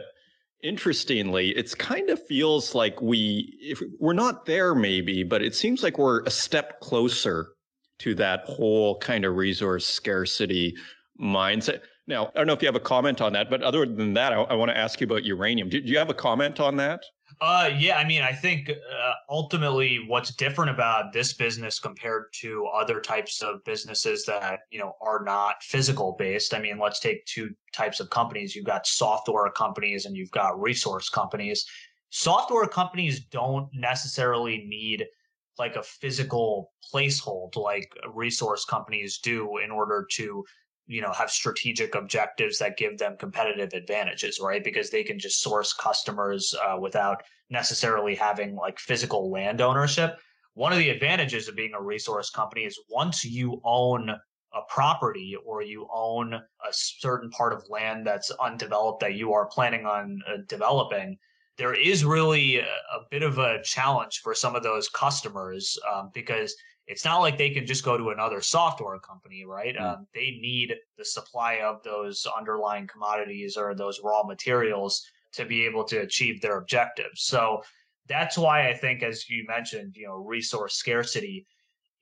[0.62, 5.84] interestingly, it's kind of feels like we, if we're not there maybe, but it seems
[5.84, 7.50] like we're a step closer
[8.00, 10.76] to that whole kind of resource scarcity
[11.22, 11.82] mindset.
[12.06, 14.34] Now, I don't know if you have a comment on that, but other than that,
[14.34, 15.70] I, I want to ask you about uranium.
[15.70, 17.02] Do, do, you have a comment on that?
[17.40, 22.66] Uh, yeah, I mean, I think uh, ultimately what's different about this business compared to
[22.74, 26.54] other types of businesses that, you know, are not physical based.
[26.54, 28.54] I mean, let's take two types of companies.
[28.54, 31.66] You've got software companies and you've got resource companies.
[32.10, 35.06] Software companies don't necessarily need
[35.58, 40.44] like a physical placehold like resource companies do in order to
[40.88, 44.64] you know have strategic objectives that give them competitive advantages right?
[44.64, 50.20] Because they can just source customers uh, without necessarily having like physical land ownership.
[50.56, 55.36] One of the advantages of being a resource company is once you own a property
[55.46, 60.22] or you own a certain part of land that's undeveloped that you are planning on
[60.28, 61.18] uh, developing
[61.58, 66.10] there is really a, a, bit of a challenge for some of those customers um,
[66.14, 66.56] because
[66.88, 69.76] it's not like they can just go to another software company, right?
[69.76, 69.82] Mm.
[69.82, 75.66] Um, they need the supply of those underlying commodities or those raw materials to be
[75.66, 77.24] able to achieve their objectives.
[77.24, 77.64] So
[78.08, 81.48] that's why I think, as you mentioned, you know, resource scarcity,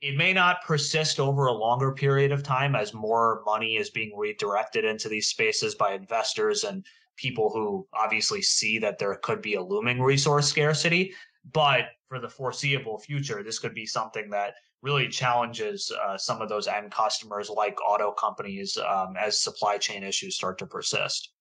[0.01, 4.11] it may not persist over a longer period of time as more money is being
[4.17, 6.83] redirected into these spaces by investors and
[7.17, 11.13] people who obviously see that there could be a looming resource scarcity.
[11.53, 16.49] But for the foreseeable future, this could be something that really challenges uh, some of
[16.49, 21.31] those end customers like auto companies um, as supply chain issues start to persist.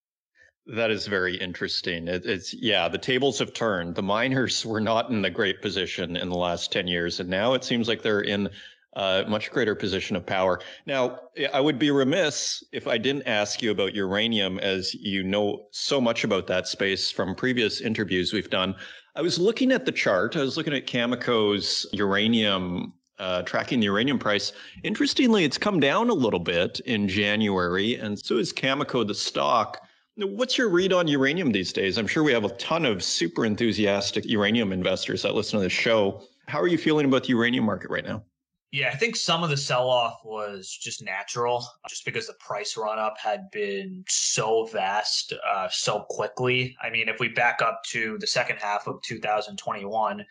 [0.67, 2.07] That is very interesting.
[2.07, 3.95] It, it's yeah, the tables have turned.
[3.95, 7.55] The miners were not in a great position in the last ten years, and now
[7.55, 8.49] it seems like they're in
[8.95, 10.61] a much greater position of power.
[10.85, 11.21] Now,
[11.53, 16.01] I would be remiss if I didn't ask you about uranium, as you know so
[16.01, 18.75] much about that space from previous interviews we've done.
[19.15, 20.37] I was looking at the chart.
[20.37, 24.53] I was looking at Cameco's uranium uh, tracking the uranium price.
[24.83, 29.87] Interestingly, it's come down a little bit in January, and so is Cameco, the stock.
[30.17, 31.97] What's your read on uranium these days?
[31.97, 35.73] I'm sure we have a ton of super enthusiastic uranium investors that listen to this
[35.73, 36.23] show.
[36.49, 38.25] How are you feeling about the uranium market right now?
[38.73, 42.77] Yeah, I think some of the sell off was just natural, just because the price
[42.77, 46.77] run up had been so vast uh, so quickly.
[46.81, 50.25] I mean, if we back up to the second half of 2021,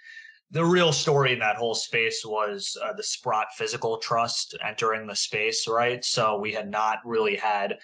[0.51, 5.15] the real story in that whole space was uh, the Sprott Physical Trust entering the
[5.15, 6.03] space, right?
[6.03, 7.77] So we had not really had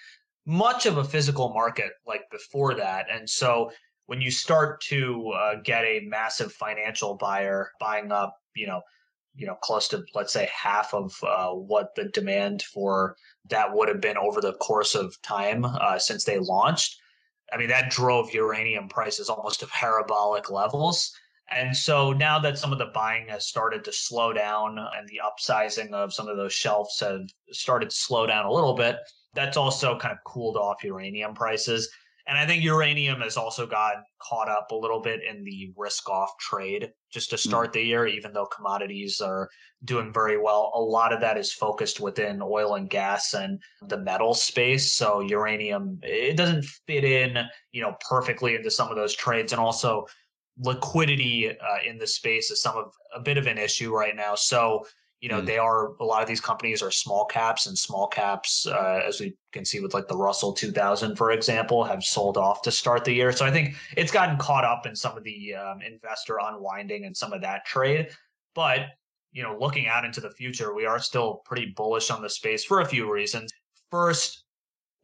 [0.46, 3.06] much of a physical market like before that.
[3.10, 3.70] And so
[4.06, 8.80] when you start to uh, get a massive financial buyer buying up, you know,
[9.34, 13.16] you know, close to let's say half of uh, what the demand for
[13.50, 16.98] that would have been over the course of time uh, since they launched.
[17.52, 21.12] I mean, that drove uranium prices almost to parabolic levels.
[21.50, 25.20] And so now that some of the buying has started to slow down and the
[25.24, 28.96] upsizing of some of those shelves have started to slow down a little bit,
[29.34, 31.88] that's also kind of cooled off uranium prices.
[32.28, 36.08] And I think uranium has also gotten caught up a little bit in the risk
[36.08, 37.48] off trade just to hmm.
[37.48, 39.48] start the year, even though commodities are
[39.84, 40.72] doing very well.
[40.74, 44.92] A lot of that is focused within oil and gas and the metal space.
[44.92, 47.38] So uranium, it doesn't fit in,
[47.70, 49.52] you know, perfectly into some of those trades.
[49.52, 50.06] And also
[50.58, 51.54] liquidity uh,
[51.84, 54.34] in the space is some of a bit of an issue right now.
[54.34, 54.86] So,
[55.20, 55.46] you know, mm.
[55.46, 59.20] they are a lot of these companies are small caps, and small caps, uh, as
[59.20, 63.04] we can see with like the Russell 2000, for example, have sold off to start
[63.04, 63.32] the year.
[63.32, 67.16] So I think it's gotten caught up in some of the um, investor unwinding and
[67.16, 68.08] some of that trade.
[68.54, 68.80] But
[69.32, 72.64] you know, looking out into the future, we are still pretty bullish on the space
[72.64, 73.52] for a few reasons.
[73.90, 74.44] First,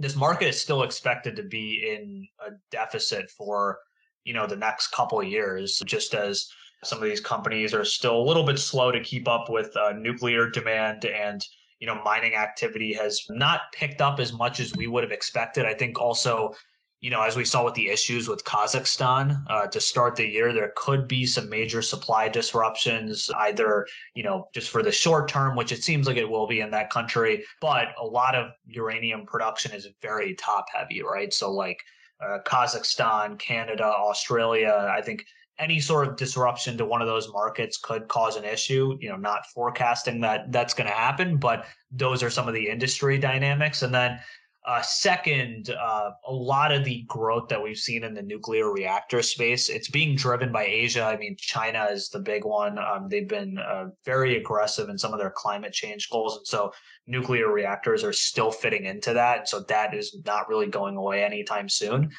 [0.00, 3.78] this market is still expected to be in a deficit for
[4.24, 6.48] you know the next couple of years just as
[6.84, 9.92] some of these companies are still a little bit slow to keep up with uh,
[9.92, 11.46] nuclear demand and
[11.80, 15.66] you know mining activity has not picked up as much as we would have expected.
[15.66, 16.54] I think also
[17.00, 20.52] you know as we saw with the issues with kazakhstan uh, to start the year
[20.52, 25.56] there could be some major supply disruptions either you know just for the short term
[25.56, 29.26] which it seems like it will be in that country but a lot of uranium
[29.26, 31.34] production is very top heavy right?
[31.34, 31.82] So like
[32.22, 34.90] uh, Kazakhstan, Canada, Australia.
[34.90, 35.24] I think
[35.58, 38.96] any sort of disruption to one of those markets could cause an issue.
[39.00, 42.68] You know, not forecasting that that's going to happen, but those are some of the
[42.68, 43.82] industry dynamics.
[43.82, 44.18] And then,
[44.64, 49.20] uh, second, uh, a lot of the growth that we've seen in the nuclear reactor
[49.20, 51.02] space, it's being driven by Asia.
[51.02, 52.78] I mean, China is the big one.
[52.78, 56.72] Um, they've been uh, very aggressive in some of their climate change goals, and so
[57.08, 59.48] nuclear reactors are still fitting into that.
[59.48, 62.10] So that is not really going away anytime soon.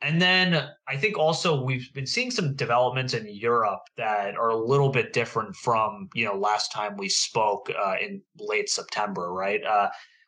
[0.00, 4.56] And then I think also we've been seeing some developments in Europe that are a
[4.56, 9.62] little bit different from you know last time we spoke uh, in late September, right?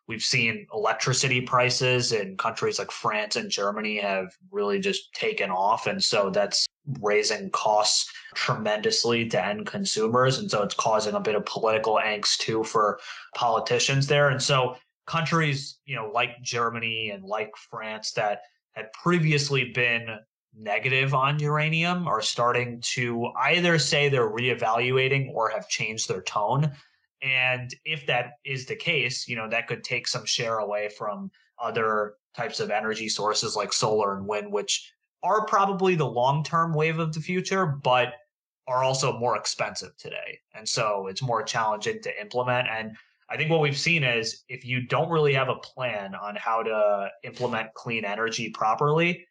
[0.08, 5.86] We've seen electricity prices in countries like France and Germany have really just taken off,
[5.86, 6.66] and so that's
[7.00, 10.38] raising costs tremendously to end consumers.
[10.38, 12.98] And so it's causing a bit of political angst too for
[13.34, 14.30] politicians there.
[14.30, 18.40] And so countries, you know, like Germany and like France that
[18.72, 20.18] had previously been
[20.56, 26.72] negative on uranium are starting to either say they're reevaluating or have changed their tone.
[27.22, 31.30] And if that is the case, you know, that could take some share away from
[31.60, 34.92] other types of energy sources like solar and wind, which
[35.22, 38.14] are probably the long term wave of the future, but
[38.68, 40.38] are also more expensive today.
[40.54, 42.68] And so it's more challenging to implement.
[42.68, 42.96] And
[43.30, 46.62] I think what we've seen is if you don't really have a plan on how
[46.62, 49.26] to implement clean energy properly,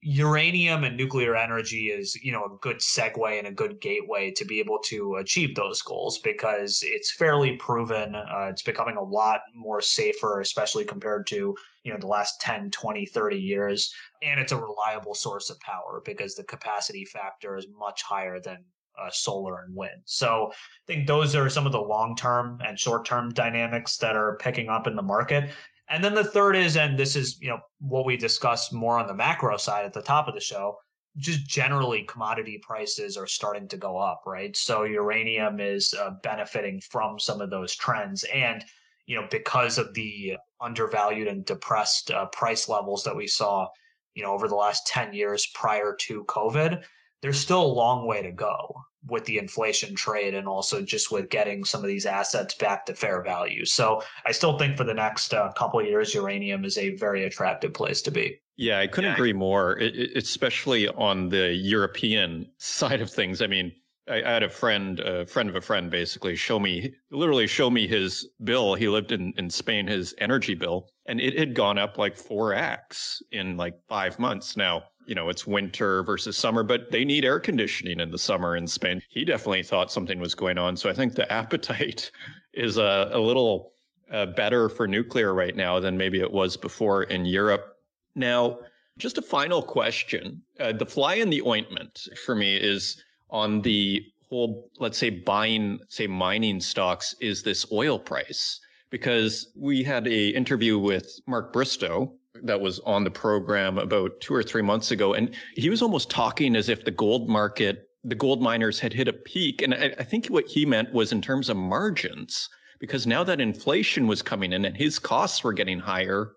[0.00, 4.44] uranium and nuclear energy is you know a good segue and a good gateway to
[4.44, 9.40] be able to achieve those goals because it's fairly proven uh, it's becoming a lot
[9.54, 11.56] more safer especially compared to
[11.88, 13.94] you know the last 10 20 30 years.
[14.22, 18.58] And it's a reliable source of power because the capacity factor is much higher than
[19.00, 20.02] uh, solar and wind.
[20.04, 24.16] So i think those are some of the long term and short term dynamics that
[24.16, 25.50] are picking up in the market
[25.90, 29.06] and then the third is, and this is, you know, what we discussed more on
[29.06, 30.76] the macro side at the top of the show,
[31.16, 34.56] just generally commodity prices are starting to go up, right?
[34.56, 38.24] So uranium is uh, benefiting from some of those trends.
[38.32, 38.64] And,
[39.06, 43.66] you know, because of the undervalued and depressed uh, price levels that we saw,
[44.14, 46.82] you know, over the last 10 years prior to COVID,
[47.22, 48.74] there's still a long way to go
[49.06, 52.94] with the inflation trade and also just with getting some of these assets back to
[52.94, 53.64] fair value.
[53.64, 57.24] So I still think for the next uh, couple of years, uranium is a very
[57.24, 58.40] attractive place to be.
[58.56, 59.14] Yeah, I couldn't yeah.
[59.14, 63.40] agree more, it, it, especially on the European side of things.
[63.40, 63.72] I mean,
[64.08, 67.70] I, I had a friend, a friend of a friend, basically show me, literally show
[67.70, 68.74] me his bill.
[68.74, 73.22] He lived in, in Spain, his energy bill, and it had gone up like 4x
[73.30, 74.56] in like five months.
[74.56, 78.56] Now, you know, it's winter versus summer, but they need air conditioning in the summer
[78.56, 79.00] in Spain.
[79.08, 80.76] He definitely thought something was going on.
[80.76, 82.10] So I think the appetite
[82.52, 83.72] is a, a little
[84.12, 87.78] uh, better for nuclear right now than maybe it was before in Europe.
[88.14, 88.58] Now,
[88.98, 90.42] just a final question.
[90.60, 95.78] Uh, the fly in the ointment for me is on the whole, let's say buying,
[95.88, 102.12] say mining stocks is this oil price because we had a interview with Mark Bristow
[102.42, 105.14] that was on the program about two or three months ago.
[105.14, 109.08] And he was almost talking as if the gold market, the gold miners had hit
[109.08, 109.62] a peak.
[109.62, 112.48] And I, I think what he meant was in terms of margins,
[112.80, 116.32] because now that inflation was coming in and his costs were getting higher,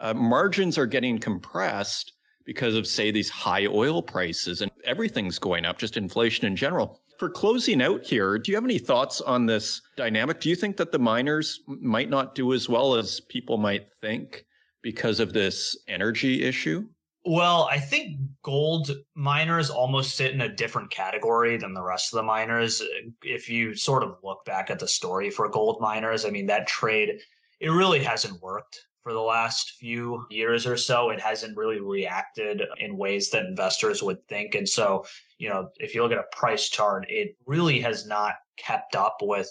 [0.00, 2.12] uh, margins are getting compressed
[2.44, 7.00] because of, say, these high oil prices and everything's going up, just inflation in general.
[7.18, 10.40] For closing out here, do you have any thoughts on this dynamic?
[10.40, 14.44] Do you think that the miners might not do as well as people might think
[14.82, 16.86] because of this energy issue?
[17.24, 22.16] Well, I think gold miners almost sit in a different category than the rest of
[22.16, 22.80] the miners.
[22.80, 26.46] Uh, if you sort of look back at the story for gold miners, I mean,
[26.46, 27.20] that trade,
[27.60, 31.10] it really hasn't worked for the last few years or so.
[31.10, 34.56] It hasn't really reacted in ways that investors would think.
[34.56, 35.04] And so,
[35.38, 39.18] you know, if you look at a price chart, it really has not kept up
[39.20, 39.48] with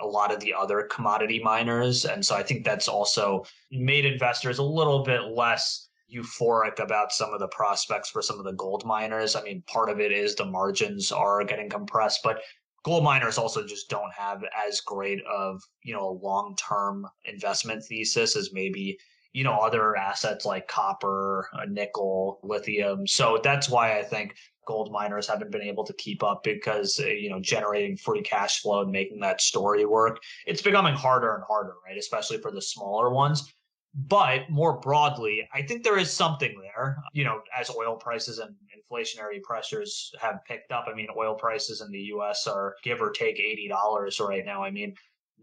[0.00, 2.04] a lot of the other commodity miners.
[2.04, 7.32] And so I think that's also made investors a little bit less euphoric about some
[7.32, 9.36] of the prospects for some of the gold miners.
[9.36, 12.40] I mean, part of it is the margins are getting compressed, but
[12.84, 18.36] gold miners also just don't have as great of, you know, a long-term investment thesis
[18.36, 18.98] as maybe
[19.32, 23.06] you know other assets like copper, uh, nickel, lithium.
[23.06, 24.34] So that's why I think
[24.66, 28.60] gold miners haven't been able to keep up because uh, you know generating free cash
[28.60, 31.98] flow and making that story work it's becoming harder and harder right?
[31.98, 33.52] Especially for the smaller ones.
[33.92, 38.54] But more broadly i think there is something there you know as oil prices and
[38.90, 40.86] inflationary pressures have picked up.
[40.90, 44.62] I mean oil prices in the us are give or take $80 right now.
[44.62, 44.94] I mean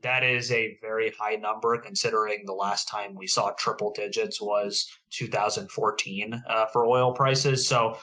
[0.01, 4.87] that is a very high number considering the last time we saw triple digits was
[5.11, 7.97] 2014 uh, for oil prices so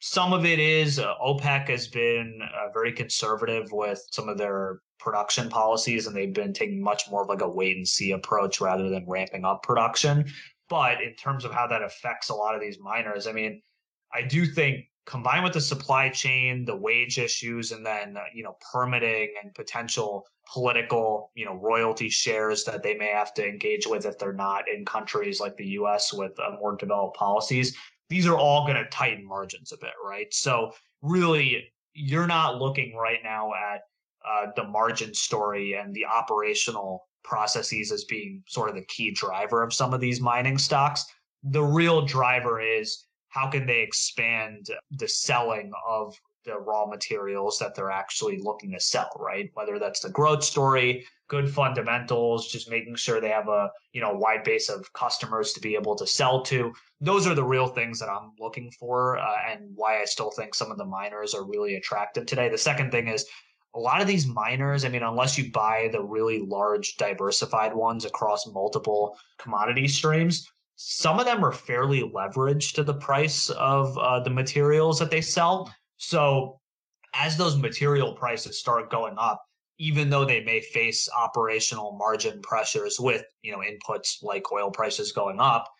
[0.00, 4.80] some of it is uh, OPEC has been uh, very conservative with some of their
[4.98, 8.60] production policies, and they've been taking much more of like a wait and see approach
[8.60, 10.24] rather than ramping up production.
[10.68, 13.62] But in terms of how that affects a lot of these miners, I mean,
[14.12, 18.42] I do think combined with the supply chain, the wage issues, and then uh, you
[18.42, 23.86] know permitting and potential political you know royalty shares that they may have to engage
[23.86, 26.12] with if they're not in countries like the U.S.
[26.12, 27.76] with uh, more developed policies
[28.08, 30.32] these are all going to tighten margins a bit, right?
[30.32, 33.80] So really, you're not looking right now at
[34.26, 39.62] uh, the margin story and the operational processes as being sort of the key driver
[39.62, 41.04] of some of these mining stocks.
[41.42, 43.05] The real driver is
[43.36, 48.80] how can they expand the selling of the raw materials that they're actually looking to
[48.80, 49.50] sell, right?
[49.54, 54.12] Whether that's the growth story, good fundamentals, just making sure they have a, you know,
[54.14, 56.72] wide base of customers to be able to sell to.
[57.00, 60.54] Those are the real things that I'm looking for uh, and why I still think
[60.54, 62.48] some of the miners are really attractive today.
[62.48, 63.26] The second thing is
[63.74, 68.06] a lot of these miners, I mean, unless you buy the really large diversified ones
[68.06, 74.20] across multiple commodity streams, some of them are fairly leveraged to the price of uh,
[74.20, 75.74] the materials that they sell.
[75.96, 76.60] So
[77.14, 79.42] as those material prices start going up,
[79.78, 85.12] even though they may face operational margin pressures with, you know, inputs like oil prices
[85.12, 85.70] going up,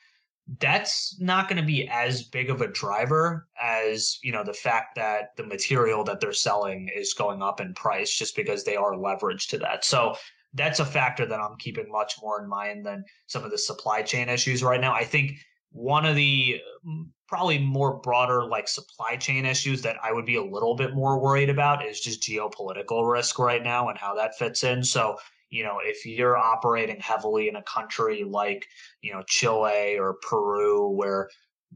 [0.60, 4.94] that's not going to be as big of a driver as, you know, the fact
[4.94, 8.92] that the material that they're selling is going up in price just because they are
[8.92, 9.84] leveraged to that.
[9.84, 10.14] So
[10.56, 14.02] that's a factor that I'm keeping much more in mind than some of the supply
[14.02, 14.92] chain issues right now.
[14.92, 15.38] I think
[15.70, 20.36] one of the mm, probably more broader like supply chain issues that I would be
[20.36, 24.38] a little bit more worried about is just geopolitical risk right now and how that
[24.38, 24.82] fits in.
[24.84, 25.16] So,
[25.50, 28.66] you know, if you're operating heavily in a country like,
[29.02, 31.28] you know, Chile or Peru, where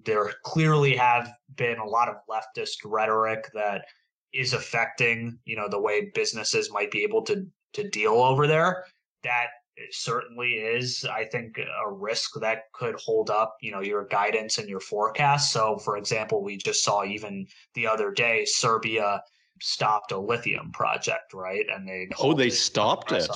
[0.05, 3.85] there clearly have been a lot of leftist rhetoric that
[4.33, 8.85] is affecting, you know, the way businesses might be able to to deal over there,
[9.25, 9.49] that
[9.93, 14.69] certainly is, I think, a risk that could hold up, you know, your guidance and
[14.69, 15.53] your forecast.
[15.53, 19.23] So, for example, we just saw even the other day, Serbia
[19.61, 21.67] stopped a lithium project, right?
[21.73, 23.31] And they oh, they stopped it.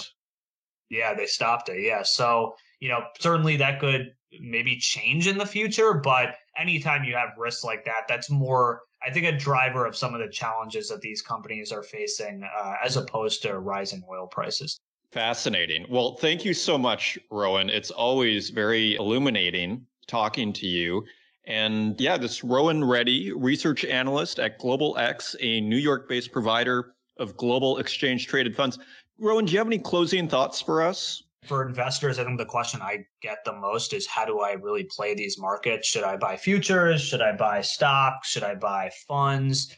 [0.91, 1.83] Yeah, they stopped it.
[1.83, 7.15] Yeah, so you know, certainly that could maybe change in the future, but anytime you
[7.15, 10.89] have risks like that, that's more, I think, a driver of some of the challenges
[10.89, 14.81] that these companies are facing, uh, as opposed to rising oil prices.
[15.13, 15.87] Fascinating.
[15.89, 17.71] Well, thank you so much, Rohan.
[17.71, 21.05] It's always very illuminating talking to you.
[21.47, 26.95] And yeah, this Rohan Reddy, research analyst at Global X, a New York based provider
[27.19, 28.79] of global exchange traded funds.
[29.19, 31.24] Rohan, do you have any closing thoughts for us?
[31.47, 34.85] For investors, I think the question I get the most is how do I really
[34.85, 35.87] play these markets?
[35.87, 37.03] Should I buy futures?
[37.03, 38.29] Should I buy stocks?
[38.29, 39.77] Should I buy funds?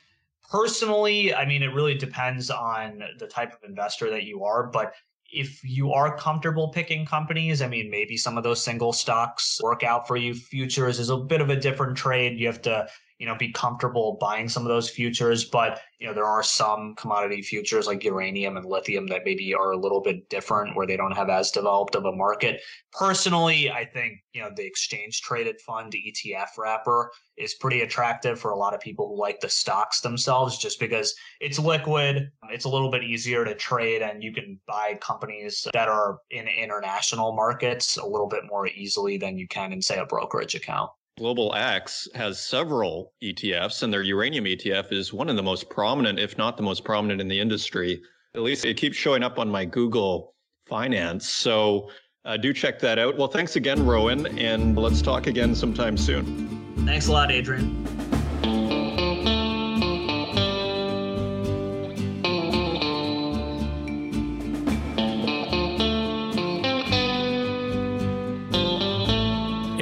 [0.48, 4.94] Personally, I mean, it really depends on the type of investor that you are, but
[5.32, 9.82] if you are comfortable picking companies, I mean, maybe some of those single stocks work
[9.82, 10.34] out for you.
[10.34, 12.38] Futures is a bit of a different trade.
[12.38, 12.86] You have to
[13.18, 15.44] you know, be comfortable buying some of those futures.
[15.44, 19.72] But, you know, there are some commodity futures like uranium and lithium that maybe are
[19.72, 22.60] a little bit different where they don't have as developed of a market.
[22.93, 28.51] Personally, I think, you know, the exchange traded fund ETF wrapper is pretty attractive for
[28.51, 32.68] a lot of people who like the stocks themselves just because it's liquid, it's a
[32.68, 37.97] little bit easier to trade, and you can buy companies that are in international markets
[37.97, 40.90] a little bit more easily than you can in, say, a brokerage account.
[41.18, 46.18] Global X has several ETFs, and their uranium ETF is one of the most prominent,
[46.18, 48.02] if not the most prominent in the industry.
[48.34, 50.34] At least it keeps showing up on my Google
[50.68, 51.26] Finance.
[51.26, 51.88] So
[52.26, 53.16] uh, do check that out.
[53.16, 56.84] Well, thanks again, Rohan, and let's talk again sometime soon.
[56.84, 57.95] Thanks a lot, Adrian.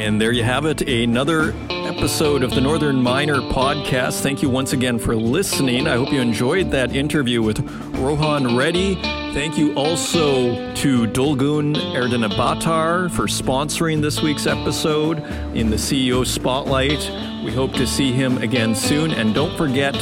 [0.05, 4.21] And there you have it, another episode of the Northern Miner podcast.
[4.21, 5.87] Thank you once again for listening.
[5.89, 7.61] I hope you enjoyed that interview with
[7.95, 8.97] Rohan Reddy.
[9.33, 15.21] Thank you also to Dulguun Erdenebaatar for sponsoring this week's episode
[15.57, 17.11] in the CEO Spotlight.
[17.43, 19.11] We hope to see him again soon.
[19.11, 19.95] And don't forget,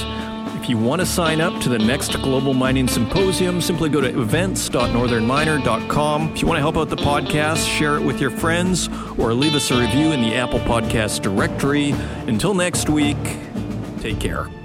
[0.62, 4.06] if you want to sign up to the next Global Mining Symposium, simply go to
[4.06, 6.28] events.northernminer.com.
[6.28, 9.56] If you want to help out the podcast, share it with your friends or leave
[9.56, 11.90] us a review in the Apple Podcast directory.
[12.28, 13.18] Until next week,
[14.01, 14.61] take care.